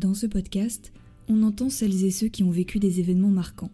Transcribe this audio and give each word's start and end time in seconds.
Dans 0.00 0.14
ce 0.14 0.24
podcast, 0.24 0.94
on 1.28 1.42
entend 1.42 1.68
celles 1.68 2.06
et 2.06 2.10
ceux 2.10 2.28
qui 2.28 2.42
ont 2.42 2.50
vécu 2.50 2.78
des 2.78 3.00
événements 3.00 3.28
marquants, 3.28 3.70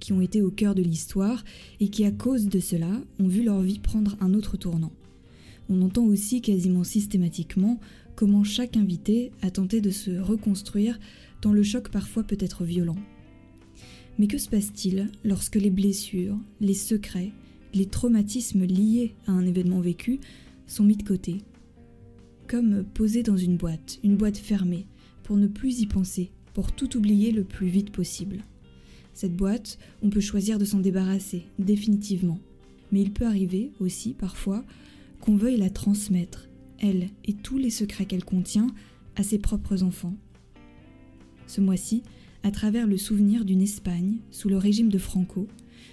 qui 0.00 0.12
ont 0.12 0.20
été 0.20 0.42
au 0.42 0.50
cœur 0.50 0.74
de 0.74 0.82
l'histoire 0.82 1.42
et 1.80 1.88
qui, 1.88 2.04
à 2.04 2.10
cause 2.10 2.48
de 2.48 2.60
cela, 2.60 2.90
ont 3.18 3.26
vu 3.26 3.42
leur 3.42 3.62
vie 3.62 3.78
prendre 3.78 4.18
un 4.20 4.34
autre 4.34 4.58
tournant. 4.58 4.92
On 5.70 5.80
entend 5.80 6.04
aussi 6.04 6.42
quasiment 6.42 6.84
systématiquement 6.84 7.80
comment 8.16 8.44
chaque 8.44 8.76
invité 8.76 9.32
a 9.40 9.50
tenté 9.50 9.80
de 9.80 9.88
se 9.88 10.10
reconstruire 10.10 11.00
tant 11.40 11.54
le 11.54 11.62
choc 11.62 11.88
parfois 11.88 12.22
peut 12.22 12.36
être 12.38 12.64
violent. 12.64 12.98
Mais 14.18 14.26
que 14.26 14.36
se 14.36 14.50
passe-t-il 14.50 15.10
lorsque 15.24 15.56
les 15.56 15.70
blessures, 15.70 16.38
les 16.60 16.74
secrets, 16.74 17.32
les 17.72 17.86
traumatismes 17.86 18.66
liés 18.66 19.14
à 19.26 19.32
un 19.32 19.46
événement 19.46 19.80
vécu 19.80 20.20
sont 20.66 20.84
mis 20.84 20.98
de 20.98 21.08
côté? 21.08 21.38
Comme 22.46 22.84
posés 22.92 23.22
dans 23.22 23.38
une 23.38 23.56
boîte, 23.56 24.00
une 24.04 24.18
boîte 24.18 24.36
fermée, 24.36 24.86
pour 25.22 25.36
ne 25.36 25.46
plus 25.46 25.80
y 25.80 25.86
penser, 25.86 26.30
pour 26.54 26.72
tout 26.72 26.96
oublier 26.96 27.32
le 27.32 27.44
plus 27.44 27.68
vite 27.68 27.90
possible. 27.90 28.44
Cette 29.14 29.36
boîte, 29.36 29.78
on 30.02 30.10
peut 30.10 30.20
choisir 30.20 30.58
de 30.58 30.64
s'en 30.64 30.80
débarrasser, 30.80 31.46
définitivement. 31.58 32.38
Mais 32.90 33.02
il 33.02 33.12
peut 33.12 33.26
arriver 33.26 33.72
aussi, 33.80 34.14
parfois, 34.14 34.64
qu'on 35.20 35.36
veuille 35.36 35.56
la 35.56 35.70
transmettre, 35.70 36.48
elle 36.78 37.08
et 37.24 37.34
tous 37.34 37.58
les 37.58 37.70
secrets 37.70 38.06
qu'elle 38.06 38.24
contient, 38.24 38.68
à 39.16 39.22
ses 39.22 39.38
propres 39.38 39.82
enfants. 39.82 40.14
Ce 41.46 41.60
mois-ci, 41.60 42.02
à 42.42 42.50
travers 42.50 42.86
le 42.86 42.96
souvenir 42.96 43.44
d'une 43.44 43.60
Espagne 43.60 44.18
sous 44.30 44.48
le 44.48 44.56
régime 44.56 44.88
de 44.88 44.98
Franco, 44.98 45.48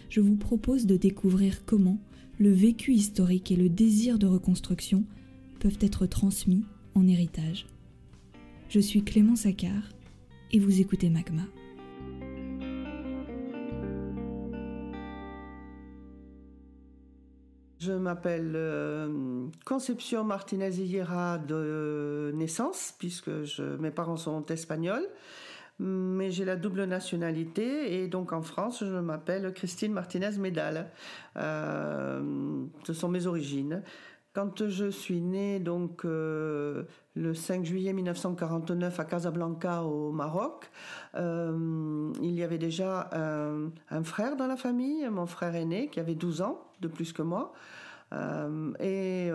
je 0.09 0.21
vous 0.21 0.35
propose 0.35 0.85
de 0.85 0.97
découvrir 0.97 1.65
comment 1.65 1.99
le 2.39 2.51
vécu 2.51 2.93
historique 2.93 3.51
et 3.51 3.55
le 3.55 3.69
désir 3.69 4.17
de 4.17 4.25
reconstruction 4.25 5.03
peuvent 5.59 5.77
être 5.81 6.05
transmis 6.05 6.63
en 6.95 7.07
héritage. 7.07 7.67
Je 8.69 8.79
suis 8.79 9.03
Clément 9.03 9.35
Saccard 9.35 9.81
et 10.51 10.59
vous 10.59 10.79
écoutez 10.79 11.09
Magma. 11.09 11.41
Je 17.79 17.91
m'appelle 17.93 18.51
euh, 18.55 19.47
Conception 19.65 20.23
Martinez 20.23 20.79
Higuera 20.79 21.39
de 21.39 22.31
naissance, 22.35 22.93
puisque 22.99 23.31
mes 23.79 23.89
parents 23.89 24.17
sont 24.17 24.45
espagnols, 24.45 25.07
mais 25.79 26.29
j'ai 26.29 26.45
la 26.45 26.55
double 26.55 26.83
nationalité 26.83 28.03
et 28.03 28.07
donc 28.07 28.33
en 28.33 28.43
France, 28.43 28.83
je 28.83 28.99
m'appelle 28.99 29.51
Christine 29.51 29.93
Martinez 29.93 30.37
Médal. 30.37 30.91
Euh, 31.37 32.21
ce 32.83 32.93
sont 32.93 33.09
mes 33.09 33.25
origines. 33.25 33.81
Quand 34.33 34.67
je 34.67 34.91
suis 34.91 35.21
née 35.21 35.59
donc 35.59 36.05
euh, 36.05 36.83
le 37.15 37.33
5 37.33 37.65
juillet 37.65 37.93
1949 37.93 38.99
à 38.99 39.05
Casablanca 39.05 39.81
au 39.81 40.11
Maroc, 40.11 40.69
euh, 41.15 42.13
il 42.21 42.35
y 42.35 42.43
avait 42.43 42.59
déjà 42.59 43.09
un, 43.11 44.03
frère 44.03 44.35
dans 44.35 44.45
la 44.45 44.55
famille, 44.55 45.09
mon 45.09 45.25
frère 45.25 45.55
aîné 45.55 45.87
qui 45.87 45.99
avait 45.99 46.13
12 46.13 46.41
ans 46.41 46.61
de 46.79 46.87
plus 46.87 47.11
que 47.11 47.23
moi. 47.23 47.53
Euh, 48.13 48.71
et 48.79 49.31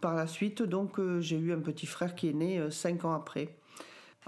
par 0.00 0.14
la 0.14 0.28
suite, 0.28 0.62
donc, 0.62 1.00
j'ai 1.18 1.38
eu 1.38 1.52
un 1.52 1.60
petit 1.60 1.86
frère 1.86 2.14
qui 2.14 2.28
est 2.28 2.32
né 2.32 2.70
5 2.70 3.04
ans 3.04 3.14
après. 3.14 3.57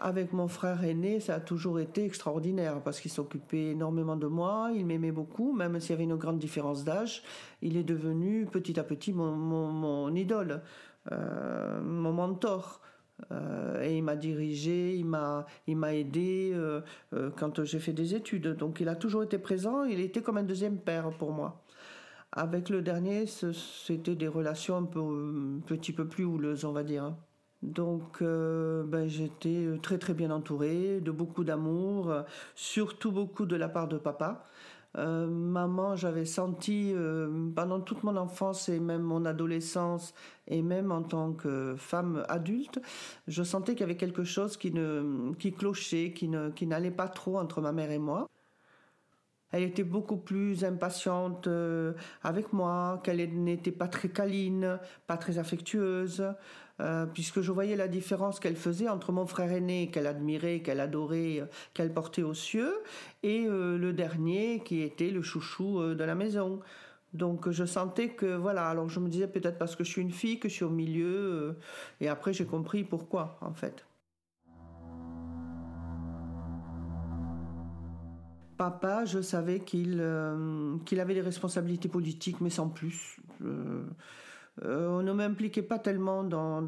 Avec 0.03 0.33
mon 0.33 0.49
frère 0.49 0.83
aîné, 0.83 1.21
ça 1.21 1.34
a 1.34 1.41
toujours 1.41 1.78
été 1.78 2.06
extraordinaire 2.06 2.81
parce 2.83 3.00
qu'il 3.00 3.11
s'occupait 3.11 3.72
énormément 3.72 4.16
de 4.16 4.27
moi, 4.27 4.71
il 4.75 4.87
m'aimait 4.87 5.12
beaucoup, 5.12 5.53
même 5.53 5.78
s'il 5.78 5.91
y 5.91 5.93
avait 5.93 6.05
une 6.05 6.16
grande 6.16 6.38
différence 6.38 6.84
d'âge. 6.84 7.22
Il 7.61 7.77
est 7.77 7.84
devenu 7.84 8.47
petit 8.47 8.81
à 8.81 8.83
petit 8.83 9.12
mon, 9.12 10.15
idole, 10.15 10.62
euh, 11.12 11.83
mon 11.83 12.15
mentor. 12.15 12.81
Euh, 13.31 13.83
et 13.83 13.99
il 13.99 14.03
m'a 14.03 14.16
dirigé, 14.16 14.97
il 14.97 15.05
m'a, 15.05 15.44
il 15.66 15.77
m'a 15.77 15.94
aidé 15.94 16.53
euh, 16.55 16.81
quand 17.37 17.62
j'ai 17.62 17.78
fait 17.78 17.93
des 17.93 18.15
études. 18.15 18.56
Donc 18.56 18.81
il 18.81 18.89
a 18.89 18.97
toujours 18.97 19.22
été 19.22 19.37
présent, 19.37 19.84
il 19.84 20.00
était 20.00 20.22
comme 20.22 20.39
un 20.39 20.44
deuxième 20.44 20.78
père 20.78 21.10
pour 21.10 21.33
moi. 21.33 21.62
Avec 22.33 22.71
le 22.71 22.81
dernier, 22.81 23.27
c'était 23.27 24.15
des 24.15 24.28
relations 24.28 24.77
un, 24.77 24.84
un 24.84 25.60
petit 25.60 25.93
peu 25.93 26.09
plus 26.09 26.25
houleuses, 26.25 26.65
on 26.65 26.72
va 26.72 26.84
dire. 26.84 27.12
Donc 27.62 28.22
euh, 28.22 28.84
ben, 28.84 29.06
j'étais 29.06 29.66
très 29.82 29.98
très 29.98 30.15
bien 30.15 30.31
entourée, 30.31 31.00
de 31.00 31.10
beaucoup 31.10 31.44
d'amour, 31.44 32.15
surtout 32.54 33.12
beaucoup 33.12 33.44
de 33.47 33.56
la 33.56 33.69
part 33.69 33.88
de 33.88 33.98
papa. 33.98 34.47
Euh, 34.97 35.28
maman, 35.28 35.94
j'avais 35.94 36.25
senti 36.25 36.93
euh, 36.94 37.48
pendant 37.54 37.81
toute 37.81 38.03
mon 38.03 38.16
enfance 38.16 38.69
et 38.69 38.81
même 38.81 39.03
mon 39.03 39.25
adolescence 39.25 40.15
et 40.48 40.62
même 40.62 40.91
en 40.91 41.03
tant 41.03 41.32
que 41.32 41.76
femme 41.78 42.25
adulte, 42.28 42.81
je 43.28 43.43
sentais 43.44 43.75
qu'il 43.75 43.82
y 43.82 43.84
avait 43.84 43.97
quelque 43.97 44.25
chose 44.25 44.56
qui, 44.56 44.75
qui 45.38 45.53
clochait, 45.53 46.12
qui, 46.12 46.27
ne, 46.28 46.50
qui 46.50 46.66
n'allait 46.66 46.91
pas 46.91 47.09
trop 47.09 47.38
entre 47.38 47.60
ma 47.60 47.71
mère 47.72 47.92
et 47.92 47.98
moi. 47.98 48.28
Elle 49.53 49.65
était 49.65 49.84
beaucoup 49.84 50.16
plus 50.16 50.65
impatiente 50.65 51.48
avec 52.22 52.53
moi, 52.53 53.00
qu'elle 53.03 53.19
n'était 53.42 53.72
pas 53.72 53.88
très 53.88 54.09
câline, 54.09 54.78
pas 55.09 55.16
très 55.16 55.38
affectueuse, 55.38 56.25
euh, 56.81 57.07
puisque 57.07 57.41
je 57.41 57.53
voyais 57.53 57.77
la 57.77 57.89
différence 57.89 58.41
qu'elle 58.41 58.57
faisait 58.57 58.89
entre 58.89 59.13
mon 59.13 59.27
frère 59.27 59.53
aîné 59.53 59.91
qu'elle 59.91 60.07
admirait, 60.07 60.61
qu'elle 60.61 60.81
adorait, 60.81 61.41
euh, 61.41 61.47
qu'elle 61.75 61.93
portait 61.93 62.23
aux 62.23 62.35
cieux, 62.35 62.75
et 63.23 63.47
le 63.47 63.93
dernier 63.93 64.63
qui 64.65 64.83
était 64.83 65.11
le 65.11 65.23
chouchou 65.23 65.95
de 65.95 66.05
la 66.05 66.15
maison. 66.15 66.61
Donc 67.13 67.51
je 67.51 67.65
sentais 67.65 68.09
que 68.09 68.35
voilà, 68.37 68.69
alors 68.69 68.89
je 68.89 68.99
me 68.99 69.09
disais 69.09 69.29
peut-être 69.29 69.59
parce 69.59 69.77
que 69.77 69.85
je 69.85 69.91
suis 69.91 70.03
une 70.03 70.13
fille 70.13 70.39
que 70.39 70.49
je 70.49 70.55
suis 70.55 70.65
au 70.65 70.71
milieu, 70.71 71.57
et 72.01 72.09
après 72.09 72.33
j'ai 72.33 72.47
compris 72.47 72.83
pourquoi 72.83 73.39
en 73.43 73.53
fait. 73.53 73.85
Papa, 78.61 79.07
je 79.07 79.23
savais 79.23 79.61
qu'il 79.61 79.97
euh, 80.01 80.77
avait 80.99 81.15
des 81.15 81.23
responsabilités 81.23 81.89
politiques, 81.89 82.43
mais 82.43 82.51
sans 82.51 82.69
plus. 82.69 83.17
Euh, 83.43 83.85
on 84.65 85.03
ne 85.03 85.12
m'impliquait 85.12 85.62
pas 85.62 85.78
tellement 85.78 86.22
dans, 86.25 86.62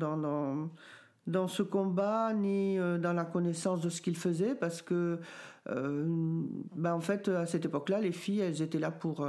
dans, 1.27 1.49
ce 1.49 1.63
combat, 1.63 2.33
ni 2.33 2.79
euh, 2.79 2.99
dans 2.99 3.13
la 3.13 3.25
connaissance 3.25 3.81
de 3.81 3.91
ce 3.91 4.01
qu'il 4.01 4.17
faisait, 4.17 4.55
parce 4.55 4.83
que, 4.83 5.19
ben 5.67 6.93
en 6.93 7.01
fait, 7.01 7.29
à 7.29 7.47
cette 7.47 7.65
époque-là, 7.65 8.01
les 8.01 8.11
filles, 8.13 8.41
elles 8.41 8.63
étaient 8.63 8.81
là 8.81 8.91
pour, 8.91 9.25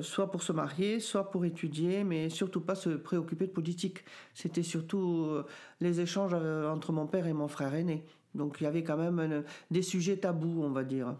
soit 0.00 0.30
pour 0.30 0.42
se 0.42 0.52
marier, 0.52 0.98
soit 0.98 1.30
pour 1.30 1.44
étudier, 1.44 2.04
mais 2.04 2.30
surtout 2.30 2.62
pas 2.62 2.74
se 2.74 2.90
préoccuper 2.90 3.46
de 3.46 3.52
politique. 3.52 4.04
C'était 4.32 4.62
surtout 4.62 5.28
les 5.80 6.00
échanges 6.00 6.32
entre 6.32 6.92
mon 6.92 7.06
père 7.06 7.26
et 7.26 7.34
mon 7.34 7.48
frère 7.48 7.74
aîné. 7.74 8.04
Donc 8.34 8.56
il 8.60 8.64
y 8.64 8.66
avait 8.66 8.82
quand 8.82 8.96
même 8.96 9.44
des 9.70 9.82
sujets 9.82 10.16
tabous, 10.16 10.62
on 10.62 10.70
va 10.70 10.84
dire. 10.84 11.16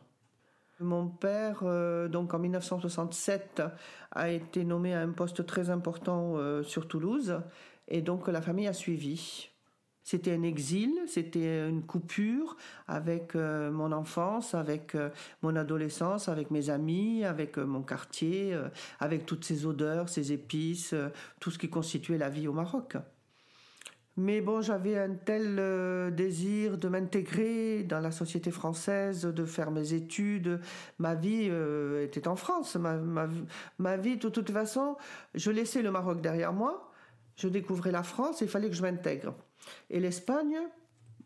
Mon 0.83 1.07
père, 1.07 1.61
euh, 1.63 2.09
donc 2.09 2.35
en 2.35 2.39
1967, 2.39 3.63
a 4.11 4.31
été 4.31 4.65
nommé 4.65 4.95
à 4.95 5.01
un 5.01 5.11
poste 5.11 5.47
très 5.47 5.71
important 5.71 6.35
euh, 6.37 6.63
sur 6.63 6.89
Toulouse 6.89 7.41
et 7.89 8.03
donc 8.03 8.27
la 8.29 8.43
famille 8.43 8.67
a 8.67 8.73
suivi. 8.73 9.49
C'était 10.03 10.33
un 10.33 10.43
exil, 10.43 10.91
c'était 11.07 11.69
une 11.69 11.85
coupure 11.85 12.57
avec 12.89 13.37
euh, 13.37 13.71
mon 13.71 13.93
enfance, 13.93 14.55
avec 14.55 14.97
mon 15.43 15.55
adolescence, 15.55 16.29
avec 16.29 16.51
mes 16.51 16.71
amis, 16.71 17.25
avec 17.25 17.57
mon 17.57 17.83
quartier, 17.83 18.59
avec 18.99 19.25
toutes 19.25 19.45
ces 19.45 19.65
odeurs, 19.65 20.09
ces 20.09 20.33
épices, 20.33 20.95
tout 21.39 21.53
ce 21.53 21.59
qui 21.59 21.71
constituait 21.71 22.19
la 22.19 22.29
vie 22.29 22.49
au 22.49 22.53
Maroc. 22.53 22.97
Mais 24.19 24.43
bon, 24.43 24.61
j'avais 24.61 24.99
un 24.99 25.15
tel 25.15 25.57
euh, 25.59 26.11
désir 26.11 26.77
de 26.77 26.89
m'intégrer 26.89 27.83
dans 27.83 28.01
la 28.01 28.11
société 28.11 28.51
française, 28.51 29.23
de 29.23 29.45
faire 29.47 29.71
mes 29.71 29.95
études. 29.95 30.61
Ma 30.99 31.15
vie 31.15 31.49
euh, 31.51 32.05
était 32.05 32.29
en 32.29 32.37
France. 32.37 32.77
Ma, 32.77 33.97
vie, 33.97 34.17
de 34.19 34.29
toute 34.29 34.51
façon, 34.51 34.97
je 35.35 35.51
laissais 35.51 35.81
le 35.81 35.91
Maroc 35.91 36.21
derrière 36.21 36.53
moi. 36.53 36.93
Je 37.37 37.49
découvrais 37.49 37.91
la 37.91 38.03
France 38.03 38.43
et 38.43 38.45
il 38.45 38.51
fallait 38.51 38.69
que 38.69 38.77
je 38.77 38.83
m'intègre. 38.83 39.35
Et 39.89 39.99
l'Espagne, 39.99 40.59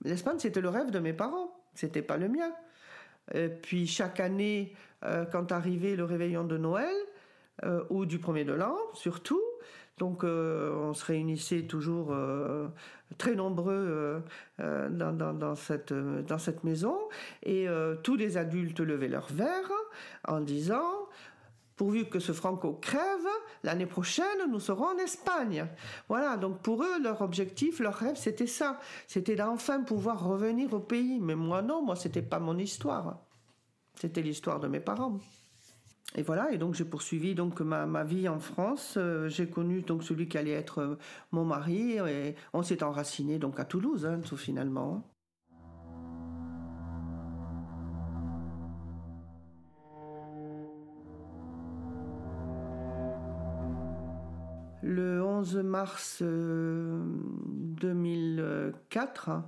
l'Espagne, 0.05 0.39
c'était 0.39 0.61
le 0.61 0.69
rêve 0.69 0.93
de 0.93 1.01
mes 1.01 1.13
parents. 1.13 1.51
C'était 1.75 2.03
pas 2.03 2.17
le 2.17 2.29
mien. 2.29 2.53
Et 3.35 3.49
puis 3.49 3.89
chaque 3.89 4.21
année, 4.21 4.77
euh, 5.05 5.25
quand 5.25 5.51
arrivait 5.51 5.97
le 5.97 6.05
réveillon 6.05 6.45
de 6.45 6.57
Noël, 6.57 6.95
ou 7.89 8.05
du 8.05 8.19
premier 8.19 8.45
de 8.45 8.53
l'an, 8.53 8.77
surtout, 8.93 9.41
donc 9.99 10.25
euh, 10.25 10.75
on 10.75 10.93
se 10.93 11.05
réunissait 11.07 11.63
toujours 11.63 12.09
euh, 12.11 12.69
très 13.17 13.35
nombreux 13.35 14.23
euh, 14.61 14.89
dans, 14.91 15.55
cette, 15.55 16.65
maison 16.65 16.99
et 17.43 17.67
tous 18.03 18.17
les 18.17 18.37
adultes 18.37 18.81
levaient 18.81 19.09
leur 19.09 19.27
verre 19.33 19.71
en 20.29 20.41
disant 20.41 21.09
pourvu 21.77 22.07
que 22.07 22.21
ce 22.21 22.33
Franco 22.33 22.73
crève, 22.73 23.29
l'année 23.63 23.87
prochaine, 23.87 24.25
nous 24.49 24.61
serons 24.61 24.87
en 24.87 24.97
Espagne. 24.97 25.67
Voilà, 26.09 26.39
donc 26.39 26.63
pour 26.63 26.83
eux, 26.83 27.03
leur 27.03 27.21
objectif, 27.21 27.81
leur 27.81 27.95
rêve, 27.95 28.17
c'était 28.17 28.47
ça. 28.47 28.81
C'était 29.07 29.37
d'enfin 29.37 29.83
pouvoir 29.83 30.27
revenir 30.27 30.73
au 30.73 30.81
pays. 30.81 31.21
Mais 31.21 31.35
moi, 31.35 31.61
non, 31.61 31.83
moi, 31.83 31.95
c'était 31.95 32.23
pas 32.23 32.39
mon 32.39 32.57
histoire. 32.57 33.19
C'était 33.95 34.23
l'histoire 34.23 34.59
de 34.59 34.69
mes 34.69 34.81
parents 34.81 35.21
et 36.19 36.23
voilà, 36.23 36.51
et 36.51 36.57
donc 36.57 36.75
j'ai 36.75 36.87
poursuivi 36.87 37.35
donc 37.35 37.61
ma, 37.61 37.85
ma, 37.85 38.03
vie 38.03 38.27
en 38.27 38.39
France. 38.39 38.95
Euh, 38.97 39.29
j'ai 39.29 39.51
connu 39.51 39.83
donc 39.83 40.03
celui 40.03 40.29
qui 40.29 40.39
allait 40.39 40.53
être 40.53 40.79
euh, 40.79 40.97
mon 41.31 41.45
mari 41.45 41.99
et 41.99 42.35
on 42.55 42.63
s'est 42.63 42.83
enraciné 42.83 43.39
donc 43.39 43.61
à 43.61 43.67
Toulouse, 43.67 44.07
hein, 44.07 44.21
tout 44.27 44.39
finalement. 44.39 45.03
Le 54.83 55.23
11 55.23 55.57
mars 55.57 56.21
euh, 56.23 57.05
2004 57.45 59.29
hein, 59.29 59.45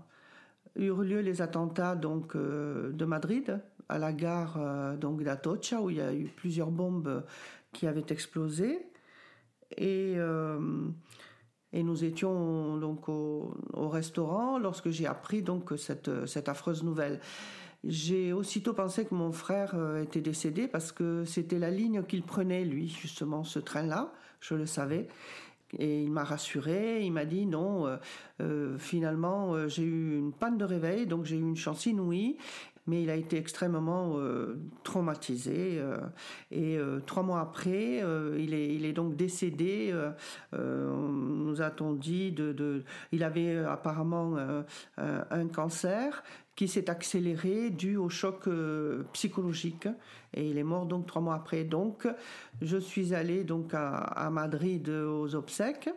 eurent 0.76 1.02
lieu 1.02 1.20
les 1.20 1.40
attentats 1.40 1.94
donc 1.94 2.36
de 2.36 3.04
Madrid 3.06 3.58
à 3.88 3.98
la 3.98 4.12
gare 4.12 4.96
donc 4.98 5.22
d'Atocha 5.22 5.80
où 5.80 5.90
il 5.90 5.96
y 5.96 6.00
a 6.00 6.12
eu 6.12 6.24
plusieurs 6.24 6.70
bombes 6.70 7.24
qui 7.72 7.86
avaient 7.86 8.06
explosé 8.08 8.86
et 9.76 10.16
et 11.72 11.82
nous 11.82 12.04
étions 12.04 12.78
donc 12.78 13.08
au, 13.08 13.54
restaurant 13.74 14.58
lorsque 14.58 14.90
j'ai 14.90 15.06
appris 15.06 15.42
donc 15.42 15.72
cette, 15.76 16.26
cette 16.26 16.48
affreuse 16.48 16.82
nouvelle. 16.82 17.20
J'ai 17.84 18.32
aussitôt 18.32 18.72
pensé 18.72 19.04
que 19.04 19.14
mon 19.14 19.30
frère 19.30 19.74
euh, 19.74 20.02
était 20.02 20.20
décédé 20.20 20.66
parce 20.66 20.90
que 20.90 21.24
c'était 21.24 21.58
la 21.58 21.70
ligne 21.70 22.02
qu'il 22.02 22.22
prenait, 22.22 22.64
lui, 22.64 22.88
justement, 22.88 23.44
ce 23.44 23.60
train-là, 23.60 24.12
je 24.40 24.54
le 24.54 24.66
savais. 24.66 25.06
Et 25.78 26.02
il 26.02 26.10
m'a 26.10 26.24
rassuré, 26.24 27.04
il 27.04 27.12
m'a 27.12 27.24
dit 27.24 27.46
non, 27.46 27.86
euh, 27.86 27.96
euh, 28.40 28.78
finalement 28.78 29.68
j'ai 29.68 29.82
eu 29.82 30.16
une 30.16 30.32
panne 30.32 30.56
de 30.56 30.64
réveil, 30.64 31.06
donc 31.06 31.26
j'ai 31.26 31.36
eu 31.36 31.42
une 31.42 31.56
chance 31.56 31.84
inouïe 31.84 32.38
mais 32.88 33.02
il 33.02 33.10
a 33.10 33.14
été 33.14 33.36
extrêmement 33.36 34.14
euh, 34.16 34.58
traumatisé. 34.82 35.78
Euh, 35.78 35.98
et 36.50 36.78
euh, 36.78 37.00
trois 37.00 37.22
mois 37.22 37.40
après, 37.40 38.02
il, 38.38 38.54
est, 38.54 38.92
donc 38.92 39.14
décédé. 39.14 39.94
nous 40.52 41.62
a-t-on 41.62 41.92
dit 41.92 42.32
de, 42.32 42.82
il 43.12 43.22
avait 43.22 43.58
apparemment 43.58 44.36
un 44.96 45.46
cancer 45.48 46.24
qui 46.56 46.66
s'est 46.66 46.88
accéléré 46.90 47.70
dû 47.70 47.96
au 47.96 48.08
choc 48.08 48.48
psychologique 49.12 49.86
et 50.34 50.48
il 50.48 50.58
est 50.58 50.64
mort 50.64 50.86
donc 50.86 51.06
trois 51.06 51.22
mois 51.22 51.34
après. 51.34 51.64
Donc, 51.64 52.08
je 52.62 52.78
suis 52.78 53.14
allée 53.14 53.44
donc 53.44 53.72
à 53.74 54.30
Madrid 54.32 54.88
aux 54.88 55.34
obsèques. 55.34 55.90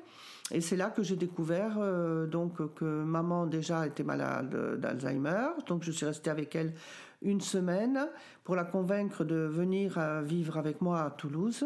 Et 0.53 0.59
c'est 0.59 0.75
là 0.75 0.89
que 0.89 1.01
j'ai 1.01 1.15
découvert 1.15 1.77
euh, 1.77 2.27
donc 2.27 2.73
que 2.75 2.85
maman 2.85 3.45
déjà 3.45 3.87
était 3.87 4.03
malade 4.03 4.79
d'Alzheimer. 4.79 5.47
Donc 5.67 5.83
je 5.83 5.91
suis 5.91 6.05
restée 6.05 6.29
avec 6.29 6.55
elle 6.55 6.73
une 7.21 7.41
semaine 7.41 8.07
pour 8.43 8.55
la 8.55 8.65
convaincre 8.65 9.23
de 9.23 9.35
venir 9.35 9.97
euh, 9.97 10.21
vivre 10.21 10.57
avec 10.57 10.81
moi 10.81 11.03
à 11.03 11.11
Toulouse. 11.11 11.65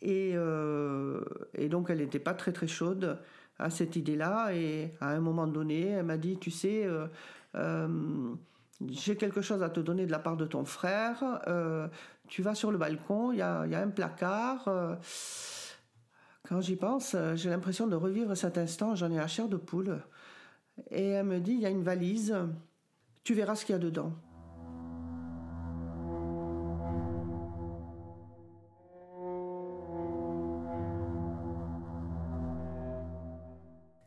Et, 0.00 0.32
euh, 0.34 1.20
donc 1.68 1.90
elle 1.90 1.98
n'était 1.98 2.18
pas 2.18 2.34
très 2.34 2.52
très 2.52 2.66
chaude 2.66 3.18
à 3.58 3.70
cette 3.70 3.94
idée-là. 3.94 4.52
Et 4.52 4.94
à 5.00 5.10
un 5.10 5.20
moment 5.20 5.46
donné, 5.46 5.88
elle 5.88 6.06
m'a 6.06 6.16
dit, 6.16 6.38
tu 6.38 6.50
sais, 6.50 6.88
j'ai 8.88 9.16
quelque 9.16 9.40
chose 9.40 9.62
à 9.62 9.70
te 9.70 9.80
donner 9.80 10.06
de 10.06 10.12
la 10.12 10.20
part 10.20 10.36
de 10.36 10.46
ton 10.46 10.64
frère. 10.64 11.40
tu 12.28 12.42
vas 12.42 12.54
sur 12.54 12.70
le 12.70 12.78
balcon, 12.78 13.32
il 13.32 13.38
y 13.38 13.42
a, 13.42 13.62
un 13.62 13.88
placard. 13.88 14.68
Quand 16.48 16.62
j'y 16.62 16.76
pense, 16.76 17.14
euh, 17.14 17.36
j'ai 17.36 17.50
l'impression 17.50 17.86
de 17.86 17.94
revivre 17.94 18.34
cet 18.34 18.56
instant, 18.56 18.94
j'en 18.94 19.10
ai 19.10 19.16
la 19.16 19.26
chair 19.26 19.50
de 19.50 19.58
poule. 19.58 20.00
Et 20.90 21.08
elle 21.08 21.26
me 21.26 21.40
dit, 21.40 21.52
il 21.52 21.60
y 21.60 21.66
a 21.66 21.68
une 21.68 21.82
valise, 21.82 22.34
tu 23.22 23.34
verras 23.34 23.54
ce 23.54 23.66
qu'il 23.66 23.74
y 23.74 23.76
a 23.76 23.78
dedans. 23.78 24.14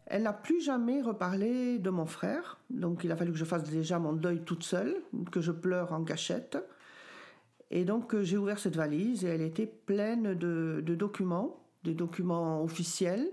Elle 0.08 0.24
n'a 0.24 0.34
plus 0.34 0.62
jamais 0.62 1.04
reparlé 1.04 1.78
de 1.78 1.90
mon 1.92 2.08
frère, 2.08 2.60
donc 2.72 3.04
il 3.04 3.12
a 3.12 3.16
fallu 3.16 3.32
que 3.32 3.38
je 3.38 3.46
fasse 3.46 3.70
déjà 3.70 4.00
mon 4.00 4.14
deuil 4.14 4.42
toute 4.42 4.64
seule, 4.64 4.96
que 5.32 5.42
je 5.42 5.52
pleure 5.52 5.94
en 5.94 6.04
cachette. 6.04 6.58
Et 7.70 7.86
donc 7.86 8.16
euh, 8.16 8.24
j'ai 8.24 8.38
ouvert 8.38 8.58
cette 8.58 8.76
valise 8.76 9.24
et 9.24 9.28
elle 9.28 9.42
était 9.42 9.68
pleine 9.68 10.34
de, 10.34 10.82
de 10.84 10.96
documents 10.96 11.61
des 11.84 11.94
documents 11.94 12.64
officiels, 12.64 13.28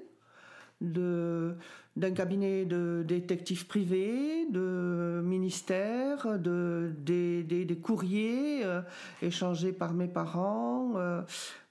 d'un 0.80 2.12
cabinet 2.14 2.64
de 2.64 3.04
détectives 3.06 3.66
privés, 3.66 4.46
de 4.50 5.20
ministères, 5.24 6.38
de, 6.38 6.92
des, 6.98 7.42
des, 7.42 7.76
courriers 7.76 8.64
euh, 8.64 8.80
échangés 9.20 9.72
par 9.72 9.92
mes 9.92 10.06
parents, 10.06 10.92
euh, 10.96 11.22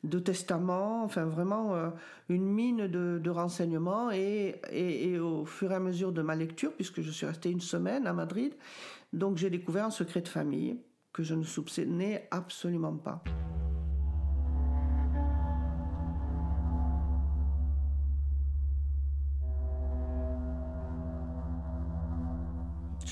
de 0.04 0.20
testaments, 0.20 1.04
enfin 1.04 1.26
vraiment 1.26 1.76
euh, 1.76 1.90
une 2.28 2.46
mine 2.46 2.88
de, 2.88 3.20
de 3.24 3.30
renseignements. 3.30 4.12
Et, 4.12 4.60
et, 4.72 5.12
et, 5.12 5.20
au 5.20 5.46
fur 5.46 5.72
et 5.72 5.76
à 5.76 5.80
mesure 5.80 6.12
de 6.12 6.22
ma 6.22 6.36
lecture, 6.36 6.74
puisque 6.74 7.02
je 7.02 7.12
suis 7.12 7.26
restée 7.26 7.50
une 7.50 7.62
semaine 7.62 8.08
à 8.08 8.14
Madrid, 8.14 8.54
donc 9.14 9.38
j'ai 9.38 9.50
découvert 9.50 9.86
un 9.86 9.92
secret 9.92 10.22
de 10.22 10.28
famille 10.28 10.82
que 11.14 11.24
je 11.24 11.34
ne 11.34 11.44
soupçonnais 11.44 12.28
absolument 12.32 12.96
pas. 12.98 13.24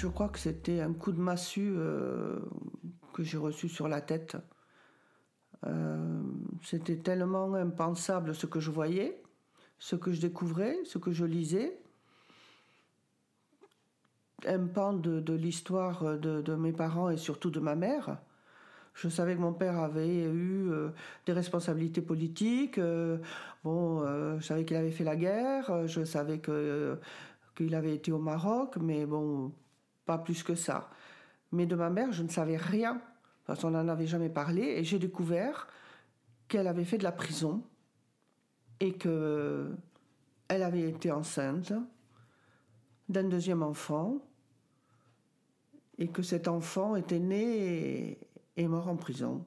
Je 0.05 0.11
crois 0.11 0.29
que 0.29 0.37
c'était 0.37 0.81
un 0.81 0.93
coup 0.93 1.11
de 1.11 1.19
massue 1.19 1.73
euh, 1.75 2.37
que 3.11 3.23
j'ai 3.23 3.37
reçu 3.37 3.67
sur 3.67 3.87
la 3.87 4.01
tête. 4.01 4.37
Euh, 5.65 6.21
c'était 6.61 6.97
tellement 6.97 7.55
impensable 7.55 8.35
ce 8.35 8.45
que 8.45 8.59
je 8.59 8.69
voyais, 8.69 9.19
ce 9.79 9.95
que 9.95 10.11
je 10.11 10.21
découvrais, 10.21 10.77
ce 10.85 10.99
que 10.99 11.11
je 11.11 11.25
lisais. 11.25 11.79
Un 14.45 14.67
pan 14.67 14.93
de, 14.93 15.33
l'histoire 15.33 16.19
de, 16.19 16.53
mes 16.53 16.71
parents 16.71 17.09
et 17.09 17.17
surtout 17.17 17.49
de 17.49 17.59
ma 17.59 17.73
mère. 17.73 18.19
Je 18.93 19.09
savais 19.09 19.33
que 19.35 19.41
mon 19.41 19.53
père 19.53 19.79
avait 19.79 20.25
eu 20.25 20.69
euh, 20.71 20.89
des 21.25 21.33
responsabilités 21.33 22.03
politiques. 22.03 22.79
bon, 23.63 24.05
je 24.37 24.45
savais 24.45 24.65
qu'il 24.65 24.77
avait 24.77 24.91
fait 24.91 25.03
la 25.03 25.15
guerre. 25.15 25.87
Je 25.87 26.05
savais 26.05 26.39
qu'il 27.57 27.73
avait 27.73 27.95
été 27.95 28.11
au 28.11 28.19
Maroc, 28.19 28.77
mais 28.79 29.07
bon, 29.07 29.51
pas 30.05 30.17
plus 30.17 30.43
que 30.43 30.55
ça. 30.55 30.89
Mais 31.51 31.65
de 31.65 31.75
ma 31.75 31.89
mère, 31.89 32.11
je 32.11 32.23
ne 32.23 32.29
savais 32.29 32.57
rien, 32.57 33.01
parce 33.45 33.61
qu'on 33.61 33.71
n'en 33.71 33.87
avait 33.87 34.07
jamais 34.07 34.29
parlé, 34.29 34.61
et 34.61 34.83
j'ai 34.83 34.99
découvert 34.99 35.67
qu'elle 36.47 36.67
avait 36.67 36.85
fait 36.85 36.97
de 36.97 37.03
la 37.03 37.11
prison 37.11 37.63
et 38.79 38.93
que 38.93 39.71
elle 40.47 40.63
avait 40.63 40.89
été 40.89 41.11
enceinte 41.11 41.73
d'un 43.09 43.23
deuxième 43.23 43.63
enfant 43.63 44.17
et 45.97 46.07
que 46.07 46.21
cet 46.21 46.47
enfant 46.47 46.95
était 46.95 47.19
né 47.19 48.19
et, 48.57 48.67
mort 48.67 48.89
en 48.89 48.95
prison. 48.95 49.45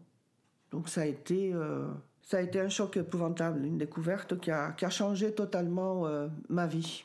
Donc 0.70 0.88
ça 0.88 1.02
a 1.02 1.04
été 1.04 1.52
euh, 1.52 1.88
ça 2.22 2.38
a 2.38 2.40
été 2.40 2.60
un 2.60 2.68
choc 2.68 2.96
épouvantable, 2.96 3.64
une 3.64 3.78
découverte 3.78 4.38
qui 4.38 4.50
a, 4.50 4.72
qui 4.72 4.84
a 4.84 4.90
changé 4.90 5.34
totalement 5.34 6.06
euh, 6.06 6.28
ma 6.48 6.66
vie. 6.66 7.04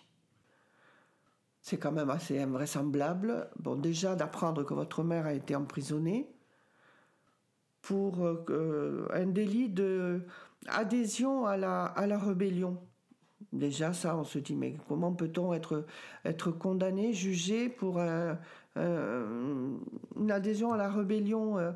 C'est 1.63 1.77
quand 1.77 1.93
même 1.93 2.10
assez 2.10 2.41
invraisemblable. 2.41 3.50
Bon, 3.58 3.77
déjà 3.77 4.15
d'apprendre 4.15 4.63
que 4.63 4.74
votre 4.74 5.01
mère 5.01 5.25
a 5.25 5.34
été 5.34 5.55
emprisonnée 5.55 6.29
pour 7.82 8.25
euh, 8.25 9.08
un 9.13 9.27
délit 9.27 9.70
de 9.70 10.27
adhésion 10.67 11.46
à 11.46 11.55
la, 11.55 12.20
rébellion. 12.20 12.84
Déjà, 13.53 13.93
ça, 13.93 14.17
on 14.17 14.25
se 14.25 14.39
dit, 14.39 14.55
mais 14.55 14.75
comment 14.89 15.13
peut-on 15.13 15.53
être, 15.53 16.51
condamné, 16.51 17.13
jugé 17.13 17.70
pour 17.70 17.98
une 17.98 19.79
adhésion 20.29 20.74
à 20.74 20.77
la 20.77 20.89
rébellion 20.89 21.58
euh, 21.60 21.72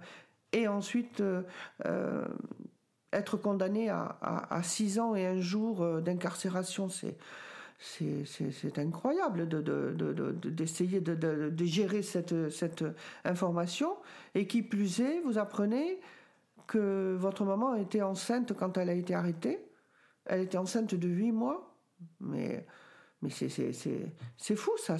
et 0.51 0.67
ensuite 0.67 1.21
euh, 1.21 2.25
être 3.13 3.37
condamné 3.37 3.89
à, 3.89 4.59
six 4.63 4.99
ans 4.99 5.15
et 5.15 5.25
un 5.25 5.39
jour 5.39 6.01
d'incarcération? 6.01 6.89
C'est 7.79 8.79
incroyable 8.79 9.47
d'essayer 9.47 10.99
de, 10.99 11.65
gérer 11.65 12.01
cette, 12.01 12.83
information. 13.23 13.95
Et 14.33 14.47
qui 14.47 14.63
plus 14.63 14.99
est, 14.99 15.19
vous 15.21 15.37
apprenez 15.37 15.99
que 16.65 17.15
votre 17.17 17.45
maman 17.45 17.75
était 17.75 18.01
enceinte 18.01 18.53
quand 18.53 18.77
elle 18.77 18.89
a 18.89 18.93
été 18.93 19.13
arrêtée. 19.13 19.59
Elle 20.25 20.41
était 20.41 20.57
enceinte 20.57 20.95
de 20.95 21.07
8 21.07 21.31
mois. 21.31 21.75
Mais, 22.19 22.65
c'est 23.29 24.55
fou, 24.55 24.71
ça. 24.77 24.97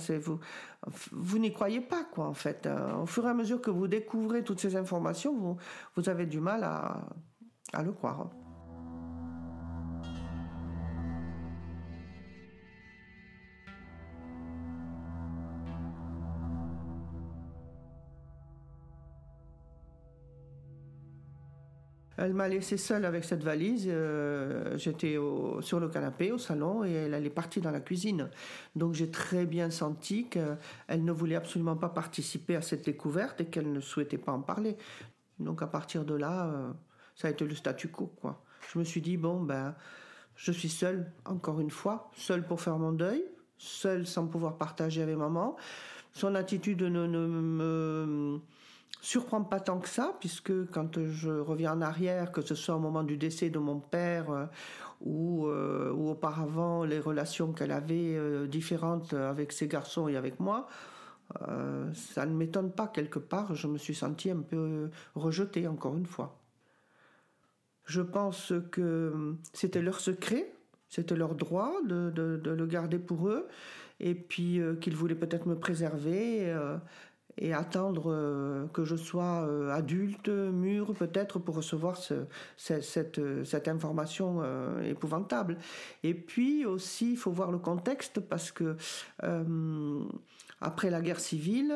Vous, 1.12 1.40
n'y 1.40 1.52
croyez 1.52 1.82
pas, 1.82 2.04
quoi, 2.04 2.28
en 2.28 2.34
fait. 2.34 2.70
Au 3.02 3.08
fur 3.08 3.26
et 3.26 3.30
à 3.30 3.34
mesure 3.34 3.60
que 3.60 3.72
vous 3.72 3.88
découvrez 3.88 4.44
toutes 4.44 4.60
ces 4.60 4.76
informations, 4.76 5.58
vous, 5.96 6.10
avez 6.10 6.28
du 6.28 6.40
mal 6.40 6.64
à, 6.64 7.02
à 7.74 7.82
le 7.82 7.92
croire. 7.92 8.30
Elle 22.18 22.34
m'a 22.34 22.48
laissé 22.48 22.78
seule 22.78 23.06
avec 23.06 23.24
cette 23.24 23.44
valise. 23.44 23.86
Euh, 23.88 24.76
j'étais 24.78 25.18
sur 25.62 25.80
le 25.80 25.88
canapé 25.88 26.32
au 26.32 26.40
salon 26.40 26.84
et 26.84 26.92
elle, 26.92 27.14
est 27.14 27.30
partie 27.30 27.62
dans 27.62 27.70
la 27.70 27.80
cuisine. 27.80 28.30
Donc 28.76 28.96
j'ai 28.96 29.12
très 29.12 29.46
bien 29.46 29.70
senti 29.70 30.28
qu'elle 30.28 30.58
ne 30.90 31.12
voulait 31.12 31.36
absolument 31.36 31.76
pas 31.76 31.90
participer 31.90 32.56
à 32.56 32.62
cette 32.62 32.86
découverte 32.86 33.42
et 33.42 33.46
qu'elle 33.46 33.72
ne 33.72 33.80
souhaitait 33.80 34.18
pas 34.18 34.32
en 34.32 34.42
parler. 34.42 34.78
Donc 35.40 35.62
à 35.62 35.68
partir 35.68 36.06
de 36.06 36.16
là, 36.16 36.48
euh, 36.48 36.72
ça 37.16 37.28
a 37.28 37.32
été 37.32 37.46
le 37.46 37.54
statu 37.54 37.90
quo. 37.90 38.12
Quoi. 38.20 38.44
Je 38.74 38.80
me 38.80 38.84
suis 38.84 39.02
dit, 39.02 39.18
bon, 39.18 39.42
ben, 39.42 39.76
Je 40.36 40.52
suis 40.52 40.70
seule, 40.70 41.12
encore 41.26 41.60
une 41.60 41.72
fois, 41.72 42.10
seule 42.16 42.46
pour 42.46 42.62
faire 42.62 42.78
mon 42.80 42.92
deuil, 42.92 43.24
seule 43.58 44.08
sans 44.08 44.26
pouvoir 44.26 44.58
partager 44.58 45.04
avec 45.04 45.18
maman. 45.18 45.56
Son 46.14 46.34
attitude 46.34 46.82
ne, 46.82 47.08
me 47.08 48.40
surprend 49.02 49.44
pas 49.44 49.60
tant 49.60 49.80
que 49.80 49.90
ça, 49.90 50.16
puisque 50.20 50.70
quand 50.72 51.00
je 51.06 51.30
reviens 51.30 51.74
en 51.74 51.82
arrière, 51.82 52.32
que 52.32 52.42
ce 52.42 52.56
soit 52.56 52.76
au 52.76 52.80
moment 52.80 53.04
du 53.04 53.18
décès 53.18 53.50
de 53.50 53.60
mon 53.60 53.80
père 53.80 54.30
euh, 54.32 54.46
ou, 55.02 55.48
euh, 55.48 55.92
ou, 55.92 56.10
auparavant 56.10 56.84
les 56.84 57.00
relations 57.00 57.54
qu'elle 57.54 57.72
avait 57.72 58.16
euh, 58.16 58.48
différentes 58.48 59.14
avec 59.14 59.52
ses 59.52 59.68
garçons 59.68 60.08
et 60.08 60.16
avec 60.16 60.40
moi, 60.40 60.68
ça 61.94 62.26
ne 62.26 62.34
m'étonne 62.34 62.72
pas 62.72 62.88
quelque 62.88 63.20
part, 63.20 63.54
je 63.54 63.68
me 63.68 63.78
suis 63.78 63.94
sentie 63.94 64.32
un 64.32 64.40
peu 64.40 64.90
rejetée 65.14 65.68
encore 65.68 65.98
une 65.98 66.06
fois. 66.06 66.40
Je 67.84 68.00
pense 68.00 68.54
que 68.72 69.36
c'était 69.52 69.82
leur 69.82 70.00
secret, 70.00 70.50
c'était 70.88 71.18
leur 71.18 71.36
droit 71.36 71.74
de, 71.86 72.10
de, 72.12 72.50
le 72.50 72.66
garder 72.66 72.98
pour 72.98 73.28
eux, 73.28 73.46
et 74.00 74.16
puis 74.16 74.62
qu'ils 74.80 74.96
voulaient 74.96 75.16
peut-être 75.16 75.48
me 75.48 75.60
préserver 75.60 76.56
et 77.38 77.54
attendre 77.54 78.12
euh, 78.12 78.68
que 78.68 78.84
je 78.84 78.96
sois 78.96 79.46
euh, 79.48 79.70
adulte, 79.72 80.30
mûr 80.30 80.94
peut-être 80.94 81.40
pour 81.40 81.56
recevoir 81.56 81.98
cette, 82.58 83.20
information 83.68 84.40
euh, 84.42 84.82
épouvantable. 84.84 85.58
Et 86.04 86.14
puis 86.14 86.66
aussi, 86.66 87.12
il 87.12 87.18
faut 87.18 87.32
voir 87.32 87.52
le 87.52 87.60
contexte 87.60 88.20
parce 88.20 88.52
que 88.52 88.76
après 90.62 90.90
la 90.90 91.02
guerre 91.02 91.20
civile, 91.20 91.76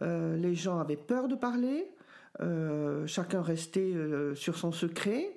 les 0.00 0.54
gens 0.54 0.78
avaient 0.78 0.96
peur 0.96 1.28
de 1.28 1.34
parler, 1.34 1.88
chacun 3.06 3.42
restait 3.42 3.92
sur 4.34 4.56
son 4.56 4.72
secret, 4.72 5.36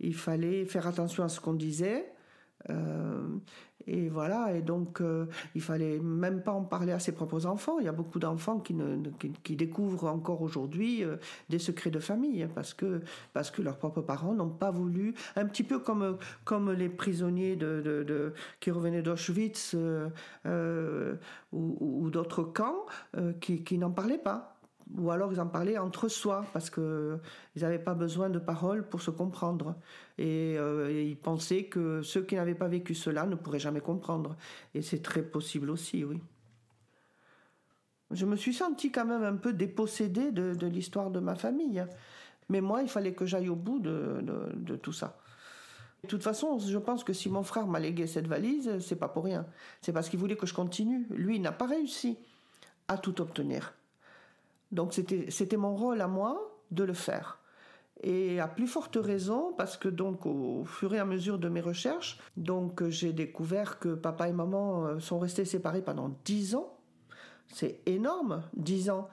il 0.00 0.14
fallait 0.14 0.64
faire 0.64 0.86
attention 0.86 1.24
à 1.24 1.28
ce 1.28 1.40
qu'on 1.40 1.54
disait. 1.54 2.12
Euh, 2.70 3.38
et 3.88 4.08
voilà, 4.08 4.54
et 4.54 4.62
donc 4.62 5.00
euh, 5.00 5.26
il 5.56 5.60
fallait 5.60 5.98
même 5.98 6.42
pas 6.42 6.52
en 6.52 6.62
parler 6.62 6.92
à 6.92 7.00
ses 7.00 7.10
propres 7.10 7.46
enfants. 7.46 7.80
Il 7.80 7.84
y 7.84 7.88
a 7.88 7.92
beaucoup 7.92 8.20
d'enfants 8.20 8.60
qui, 8.60 9.56
découvrent 9.56 10.06
encore 10.06 10.40
aujourd'hui 10.40 11.02
euh, 11.02 11.16
des 11.48 11.58
secrets 11.58 11.90
de 11.90 11.98
famille 11.98 12.46
parce 12.54 12.74
que, 12.74 13.00
parce 13.32 13.50
que 13.50 13.60
leurs 13.60 13.78
propres 13.78 14.02
parents 14.02 14.34
n'ont 14.34 14.50
pas 14.50 14.70
voulu, 14.70 15.14
un 15.34 15.46
petit 15.46 15.64
peu 15.64 15.80
comme, 15.80 16.16
comme 16.44 16.70
les 16.70 16.88
prisonniers 16.88 17.58
qui 18.60 18.70
revenaient 18.70 19.02
d'Auschwitz 19.02 19.74
ou, 19.74 21.18
ou 21.52 22.10
d'autres 22.10 22.44
camps 22.44 22.86
qui 23.40 23.78
n'en 23.78 23.90
parlaient 23.90 24.18
pas 24.18 24.51
ou 24.98 25.10
alors 25.10 25.32
ils 25.32 25.40
en 25.40 25.46
parlaient 25.46 25.78
entre 25.78 26.08
soi 26.08 26.44
parce 26.52 26.70
que 26.70 27.18
ils 27.56 27.62
n'avaient 27.62 27.78
pas 27.78 27.94
besoin 27.94 28.30
de 28.30 28.38
paroles 28.38 28.88
pour 28.88 29.00
se 29.02 29.10
comprendre 29.10 29.76
et, 30.18 30.56
euh, 30.58 30.90
ils 30.92 31.16
pensaient 31.16 31.64
que 31.64 32.02
ceux 32.02 32.22
qui 32.22 32.34
n'avaient 32.34 32.54
pas 32.54 32.68
vécu 32.68 32.94
cela 32.94 33.26
ne 33.26 33.34
pourraient 33.34 33.58
jamais 33.58 33.80
comprendre 33.80 34.36
et 34.74 34.82
c'est 34.82 35.02
très 35.02 35.22
possible 35.22 35.70
aussi 35.70 36.04
oui 36.04 36.20
je 38.10 38.26
me 38.26 38.36
suis 38.36 38.52
sentie 38.52 38.92
quand 38.92 39.06
même 39.06 39.22
un 39.22 39.36
peu 39.36 39.52
dépossédée 39.52 40.32
de, 40.32 40.66
l'histoire 40.66 41.10
de 41.10 41.20
ma 41.20 41.34
famille 41.34 41.84
mais 42.48 42.60
moi 42.60 42.82
il 42.82 42.88
fallait 42.88 43.14
que 43.14 43.24
j'aille 43.24 43.48
au 43.48 43.56
bout 43.56 43.78
de, 43.78 44.22
de, 44.54 44.76
tout 44.76 44.92
ça 44.92 45.18
de 46.02 46.08
toute 46.08 46.24
façon, 46.24 46.58
je 46.58 46.78
pense 46.78 47.04
que 47.04 47.12
si 47.12 47.28
mon 47.28 47.44
frère 47.44 47.68
m'a 47.68 47.78
légué 47.78 48.08
cette 48.08 48.26
valise, 48.26 48.80
c'est 48.80 48.96
pas 48.96 49.06
pour 49.06 49.22
rien. 49.22 49.46
C'est 49.82 49.92
parce 49.92 50.08
qu'il 50.08 50.18
voulait 50.18 50.34
que 50.34 50.46
je 50.46 50.52
continue. 50.52 51.06
Lui, 51.10 51.36
il 51.36 51.42
n'a 51.42 51.52
pas 51.52 51.66
réussi 51.66 52.18
à 52.88 52.98
tout 52.98 53.20
obtenir. 53.20 53.72
Donc 54.72 54.94
c'était 54.94 55.56
mon 55.56 55.76
rôle 55.76 56.00
à 56.00 56.08
moi 56.08 56.50
de 56.70 56.82
le 56.82 56.94
faire. 56.94 57.38
Et 58.02 58.40
à 58.40 58.48
plus 58.48 58.66
forte 58.66 58.96
raison, 58.96 59.52
parce 59.56 59.76
que 59.76 59.88
donc 59.88 60.26
au 60.26 60.64
fur 60.64 60.92
et 60.92 60.98
à 60.98 61.04
mesure 61.04 61.38
de 61.38 61.48
mes 61.48 61.60
recherches, 61.60 62.18
donc 62.36 62.82
j'ai 62.88 63.12
découvert 63.12 63.78
que 63.78 63.94
papa 63.94 64.28
et 64.28 64.32
maman 64.32 64.86
euh, 64.86 64.98
sont 64.98 65.20
restés 65.20 65.44
séparés 65.44 65.82
pendant 65.82 66.10
dix 66.24 66.56
ans. 66.56 66.76
C'est 67.46 67.80
énorme, 67.86 68.42
dix 68.54 68.90
ans. 68.90 69.08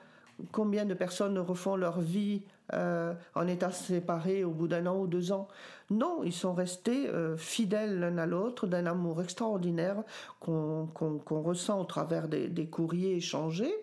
Combien 0.51 0.85
de 0.85 0.93
personnes 0.93 1.37
refont 1.37 1.75
leur 1.75 1.99
vie 1.99 2.43
euh, 2.73 3.13
en 3.35 3.45
état 3.47 3.71
séparé 3.71 4.43
au 4.45 4.51
bout 4.51 4.69
d'un 4.69 4.87
an 4.87 4.97
ou 4.97 5.05
deux 5.05 5.33
ans? 5.33 5.49
Non, 5.91 6.23
ils 6.23 6.33
sont 6.33 6.53
restés 6.53 7.09
euh, 7.09 7.35
fidèles 7.37 7.99
l'un 7.99 8.17
à 8.17 8.25
l'autre, 8.25 8.65
d'un 8.65 8.85
amour 8.85 9.21
extraordinaire 9.21 10.03
qu'on 10.39 10.87
ressent 11.29 11.79
au 11.79 11.85
travers 11.85 12.27
des 12.29 12.67
courriers 12.67 13.17
échangés. 13.17 13.75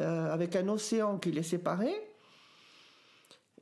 Euh, 0.00 0.32
avec 0.32 0.54
un 0.54 0.68
océan 0.68 1.18
qui 1.18 1.32
les 1.32 1.42
séparait. 1.42 2.00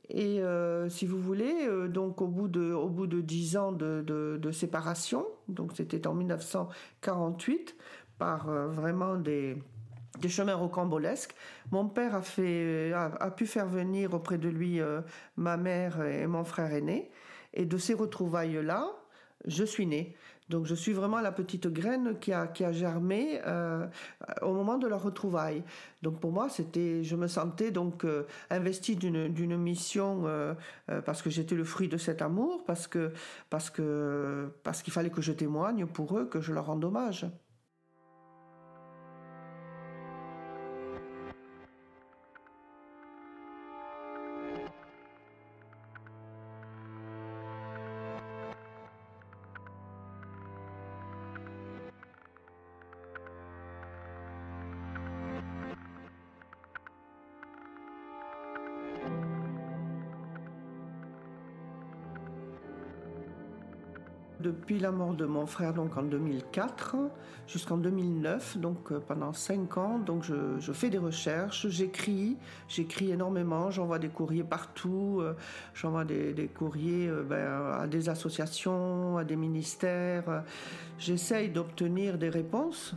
Et 0.09 0.39
euh, 0.39 0.87
si 0.87 1.07
vous 1.07 1.19
voulez, 1.19 1.65
euh, 1.67 1.87
donc 1.87 2.21
au 2.21 2.27
bout 2.27 2.47
de 2.47 2.73
au 2.73 2.89
bout 2.89 3.07
de 3.07 3.21
dix 3.21 3.57
ans 3.57 3.71
de, 3.71 4.51
séparation, 4.51 5.25
donc 5.47 5.71
c'était 5.75 6.05
en 6.05 6.13
1948, 6.13 7.75
par 8.19 8.47
vraiment 8.47 9.15
des 9.15 9.57
des 10.19 10.29
chemins 10.29 10.55
rocambolesques. 10.55 11.33
Mon 11.71 11.87
père 11.87 12.15
a, 12.15 12.21
fait, 12.21 12.91
a, 12.91 13.05
a 13.05 13.31
pu 13.31 13.45
faire 13.45 13.67
venir 13.67 14.13
auprès 14.13 14.37
de 14.37 14.49
lui 14.49 14.79
ma 15.35 15.57
mère 15.57 16.01
et 16.03 16.25
mon 16.27 16.43
frère 16.43 16.73
aîné. 16.73 17.11
Et 17.53 17.65
de 17.65 17.77
ces 17.77 17.93
retrouvailles-là, 17.93 18.87
je 19.45 19.63
suis 19.63 19.85
née. 19.85 20.15
Donc 20.49 20.65
je 20.65 20.75
suis 20.75 20.93
vraiment 20.93 21.19
la 21.19 21.31
petite 21.31 21.67
graine 21.67 22.17
qui 22.19 22.31
a, 22.31 22.71
germé 22.71 23.41
euh, 23.45 23.85
au 24.41 24.53
moment 24.53 24.77
de 24.77 24.87
leur 24.87 25.03
retrouvaille. 25.03 25.63
Donc 26.01 26.19
pour 26.19 26.31
moi, 26.31 26.47
c'était, 26.49 27.03
je 27.03 27.15
me 27.15 27.27
sentais 27.27 27.71
donc 27.71 28.05
euh, 28.05 28.25
investie 28.49 28.95
d'une, 28.95 29.27
d'une 29.27 29.57
mission 29.57 30.23
euh, 30.25 30.53
parce 31.05 31.21
que 31.21 31.29
j'étais 31.29 31.55
le 31.55 31.63
fruit 31.63 31.89
de 31.89 31.97
cet 31.97 32.21
amour, 32.21 32.63
parce 32.65 32.87
que 32.87 33.11
parce 33.49 33.69
que 33.69 34.49
parce 34.63 34.81
qu'il 34.83 34.93
fallait 34.93 35.09
que 35.09 35.21
je 35.21 35.33
témoigne 35.33 35.85
pour 35.85 36.17
eux, 36.17 36.25
que 36.25 36.39
je 36.39 36.53
leur 36.53 36.67
rende 36.67 36.85
hommage. 36.85 37.25
Depuis 64.47 64.79
la 64.79 64.91
mort 64.91 65.13
de 65.13 65.25
mon 65.25 65.45
frère 65.45 65.73
donc 65.73 65.97
en 65.97 66.03
2004 66.03 66.95
jusqu'en 67.47 67.77
2009, 67.77 68.57
donc 68.57 68.91
euh, 68.91 68.99
pendant 68.99 69.33
cinq 69.33 69.77
ans, 69.77 69.99
donc 69.99 70.23
je, 70.23 70.71
fais 70.71 70.89
des 70.89 70.97
recherches, 70.97 71.67
j'écris, 71.67 72.37
j'écris 72.67 73.11
énormément, 73.11 73.71
j'envoie 73.71 73.99
des 73.99 74.09
courriers 74.09 74.43
partout, 74.43 75.19
euh, 75.21 75.33
j'envoie 75.73 76.05
des, 76.05 76.49
courriers 76.53 77.07
euh, 77.07 77.23
ben, 77.23 77.81
à 77.81 77.87
des 77.87 78.09
associations, 78.09 79.17
à 79.17 79.23
des 79.23 79.35
ministères, 79.35 80.43
j'essaye 80.97 81.49
d'obtenir 81.49 82.17
des 82.17 82.29
réponses. 82.29 82.95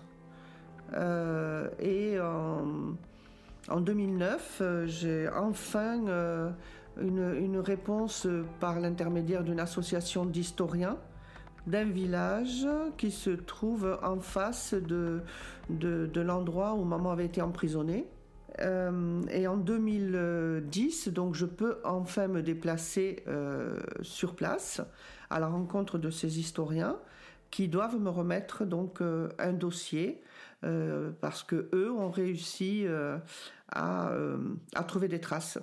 et 0.92 2.18
en, 3.68 3.80
2009, 3.80 4.62
j'ai 4.86 5.28
enfin 5.28 6.00
une, 7.00 7.58
réponse 7.58 8.26
par 8.58 8.80
l'intermédiaire 8.80 9.44
d'une 9.44 9.60
association 9.60 10.24
d'historiens 10.24 10.96
d'un 11.66 11.84
village 11.84 12.66
qui 12.96 13.10
se 13.10 13.30
trouve 13.30 13.98
en 14.02 14.20
face 14.20 14.74
de, 14.74 15.22
de, 15.68 16.20
l'endroit 16.20 16.74
où 16.74 16.84
maman 16.84 17.10
avait 17.10 17.26
été 17.26 17.42
emprisonnée. 17.42 18.06
Euh, 18.60 19.22
et 19.30 19.46
en 19.46 19.56
2010, 19.56 21.08
donc 21.08 21.34
je 21.34 21.46
peux 21.46 21.78
enfin 21.84 22.26
me 22.26 22.42
déplacer 22.42 23.22
euh, 23.28 23.78
sur 24.02 24.34
place 24.34 24.80
à 25.30 25.38
la 25.38 25.46
rencontre 25.46 25.98
de 25.98 26.10
ces 26.10 26.40
historiens 26.40 26.98
qui 27.50 27.68
doivent 27.68 27.98
me 27.98 28.10
remettre 28.10 28.64
donc 28.64 29.00
euh, 29.00 29.28
un 29.38 29.52
dossier 29.52 30.22
parce 31.22 31.42
que 31.42 31.70
eux 31.72 31.90
ont 31.90 32.10
réussi 32.10 32.84
à, 33.72 34.12
à 34.74 34.84
trouver 34.84 35.08
des 35.08 35.18
traces. 35.18 35.58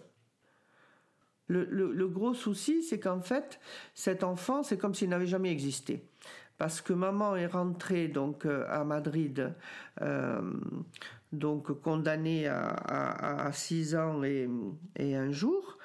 Le, 1.48 2.08
gros 2.08 2.34
souci, 2.34 2.84
c'est 2.84 3.00
qu'en 3.00 3.22
fait, 3.22 3.60
cet 3.94 4.24
enfant, 4.24 4.64
c'est 4.64 4.78
comme 4.78 4.94
s'il 4.94 5.10
n'avait 5.10 5.28
jamais 5.28 5.52
existé. 5.52 6.04
Parce 6.58 6.82
que 6.82 6.94
maman 6.94 7.36
est 7.36 7.48
rentrée 7.48 8.08
donc 8.08 8.46
euh, 8.46 8.66
à 8.70 8.84
Madrid, 8.84 9.54
euh, 10.02 10.42
donc 11.32 11.72
condamnée 11.82 12.48
à, 12.48 13.50
6 13.54 13.96
ans 13.96 14.24
et 14.24 15.16
un 15.16 15.32
jour. 15.32 15.77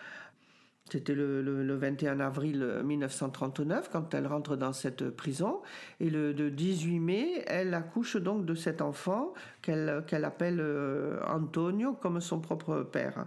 C'était 0.92 1.14
le, 1.14 1.74
21 1.74 2.20
avril 2.20 2.82
1939 2.84 3.88
quand 3.90 4.12
elle 4.12 4.26
rentre 4.26 4.56
dans 4.56 4.74
cette 4.74 5.08
prison. 5.08 5.62
Et 6.00 6.10
le 6.10 6.50
18 6.50 7.00
mai, 7.00 7.44
elle 7.46 7.72
accouche 7.72 8.18
donc 8.18 8.44
de 8.44 8.54
cet 8.54 8.82
enfant 8.82 9.32
qu'elle 9.62 10.04
appelle 10.22 10.60
euh, 10.60 11.18
Antonio 11.26 11.94
comme 11.94 12.20
son 12.20 12.40
propre 12.40 12.82
père. 12.82 13.24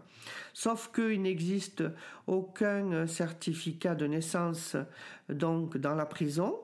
Sauf 0.54 0.92
qu'il 0.94 1.24
n'existe 1.24 1.84
aucun 2.28 3.08
certificat 3.08 3.96
de 3.96 4.06
naissance 4.06 4.78
donc 5.30 5.78
dans 5.78 5.96
la 5.96 6.06
prison. 6.06 6.60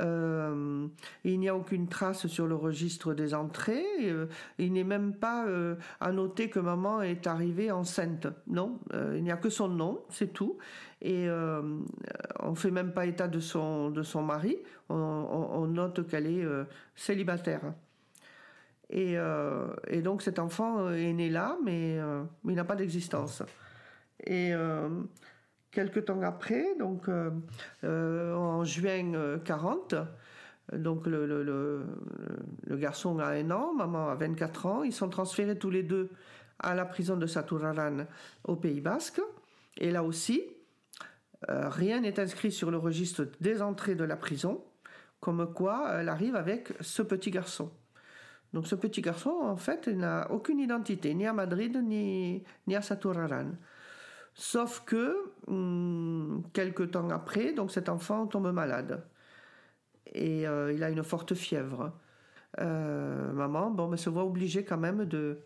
Euh, 0.00 0.88
il 1.24 1.38
n'y 1.38 1.48
a 1.48 1.54
aucune 1.54 1.88
trace 1.88 2.26
sur 2.26 2.46
le 2.46 2.54
registre 2.54 3.14
des 3.14 3.34
entrées. 3.34 3.84
Euh, 4.02 4.26
il 4.58 4.72
n'est 4.72 4.84
même 4.84 5.14
pas 5.14 5.46
euh, 5.46 5.76
à 6.00 6.12
noter 6.12 6.50
que 6.50 6.58
maman 6.58 7.02
est 7.02 7.26
arrivée 7.26 7.70
enceinte. 7.70 8.26
Non, 8.46 8.80
il 8.92 9.22
n'y 9.22 9.30
a 9.30 9.36
que 9.36 9.50
son 9.50 9.68
nom, 9.68 10.02
c'est 10.08 10.32
tout. 10.32 10.58
Et 11.02 11.28
on 12.40 12.54
fait 12.54 12.70
même 12.70 12.92
pas 12.92 13.04
état 13.04 13.28
de 13.28 13.38
son, 13.38 13.90
de 13.90 14.02
son 14.02 14.22
mari. 14.22 14.56
On, 14.88 15.66
note 15.66 16.06
qu'elle 16.08 16.26
est 16.26 16.46
célibataire. 16.94 17.74
Et, 18.88 19.16
et, 19.88 20.02
donc 20.02 20.22
cet 20.22 20.38
enfant 20.38 20.90
est 20.90 21.12
né 21.12 21.28
là, 21.28 21.58
mais 21.62 21.98
il 22.46 22.54
n'a 22.54 22.64
pas 22.64 22.76
d'existence. 22.76 23.42
Et 24.26 24.54
Quelque 25.74 25.98
temps 25.98 26.22
après, 26.22 26.76
donc 26.78 27.08
euh, 27.08 27.30
euh, 27.82 28.32
en 28.32 28.62
juin 28.62 29.40
40, 29.44 29.94
euh, 29.94 30.78
donc 30.78 31.04
le, 31.08 31.84
garçon 32.70 33.18
a 33.18 33.30
un 33.30 33.50
an, 33.50 33.74
maman 33.74 34.08
a 34.08 34.14
24 34.14 34.66
ans, 34.66 34.82
ils 34.84 34.92
sont 34.92 35.08
transférés 35.08 35.58
tous 35.58 35.70
les 35.70 35.82
deux 35.82 36.10
à 36.60 36.76
la 36.76 36.84
prison 36.84 37.16
de 37.16 37.26
Saturaran 37.26 38.06
au 38.44 38.54
Pays 38.54 38.80
Basque. 38.80 39.20
Et 39.76 39.90
là 39.90 40.04
aussi, 40.04 40.44
rien 41.48 42.02
n'est 42.02 42.20
inscrit 42.20 42.52
sur 42.52 42.70
le 42.70 42.78
registre 42.78 43.26
des 43.40 43.60
entrées 43.60 43.96
de 43.96 44.04
la 44.04 44.16
prison, 44.16 44.64
comme 45.18 45.52
quoi 45.52 45.90
elle 45.94 46.08
arrive 46.08 46.36
avec 46.36 46.72
ce 46.82 47.02
petit 47.02 47.32
garçon. 47.32 47.72
Donc 48.52 48.68
ce 48.68 48.76
petit 48.76 49.00
garçon, 49.00 49.30
en 49.42 49.56
fait, 49.56 49.88
n'a 49.88 50.30
aucune 50.30 50.60
identité, 50.60 51.12
ni 51.14 51.26
à 51.26 51.32
Madrid, 51.32 51.76
ni, 51.82 52.44
ni 52.68 52.76
à 52.76 52.80
Saturaran. 52.80 53.50
Sauf 54.34 54.82
que, 54.84 55.16
hum, 55.46 56.42
quelques 56.52 56.90
temps 56.90 57.08
après, 57.10 57.52
donc 57.52 57.70
cet 57.70 57.88
enfant 57.88 58.26
tombe 58.26 58.52
malade. 58.52 59.04
Et 60.12 60.46
euh, 60.46 60.72
il 60.72 60.82
a 60.82 60.90
une 60.90 61.04
forte 61.04 61.34
fièvre. 61.34 61.92
Euh, 62.60 63.32
maman, 63.32 63.70
bon, 63.70 63.88
mais 63.88 63.96
se 63.96 64.10
voit 64.10 64.24
obligée 64.24 64.64
quand 64.64 64.76
même 64.76 65.04
de, 65.04 65.38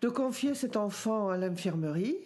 de 0.00 0.08
confier 0.08 0.54
cet 0.54 0.76
enfant 0.76 1.30
à 1.30 1.36
l'infirmerie. 1.36 2.18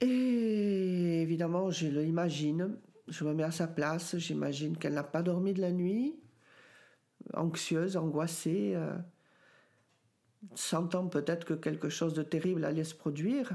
Et 0.00 1.22
évidemment, 1.22 1.70
je 1.70 1.88
l'imagine, 1.88 2.78
je 3.08 3.24
me 3.24 3.34
mets 3.34 3.42
à 3.42 3.50
sa 3.50 3.66
place, 3.66 4.16
j'imagine 4.16 4.76
qu'elle 4.78 4.94
n'a 4.94 5.02
pas 5.02 5.22
dormi 5.22 5.52
de 5.52 5.60
la 5.60 5.72
nuit, 5.72 6.18
anxieuse, 7.34 7.98
angoissée. 7.98 8.72
Euh, 8.74 8.96
sentant 10.54 11.06
peut-être 11.06 11.44
que 11.44 11.54
quelque 11.54 11.88
chose 11.88 12.14
de 12.14 12.22
terrible 12.22 12.64
allait 12.64 12.84
se 12.84 12.94
produire. 12.94 13.52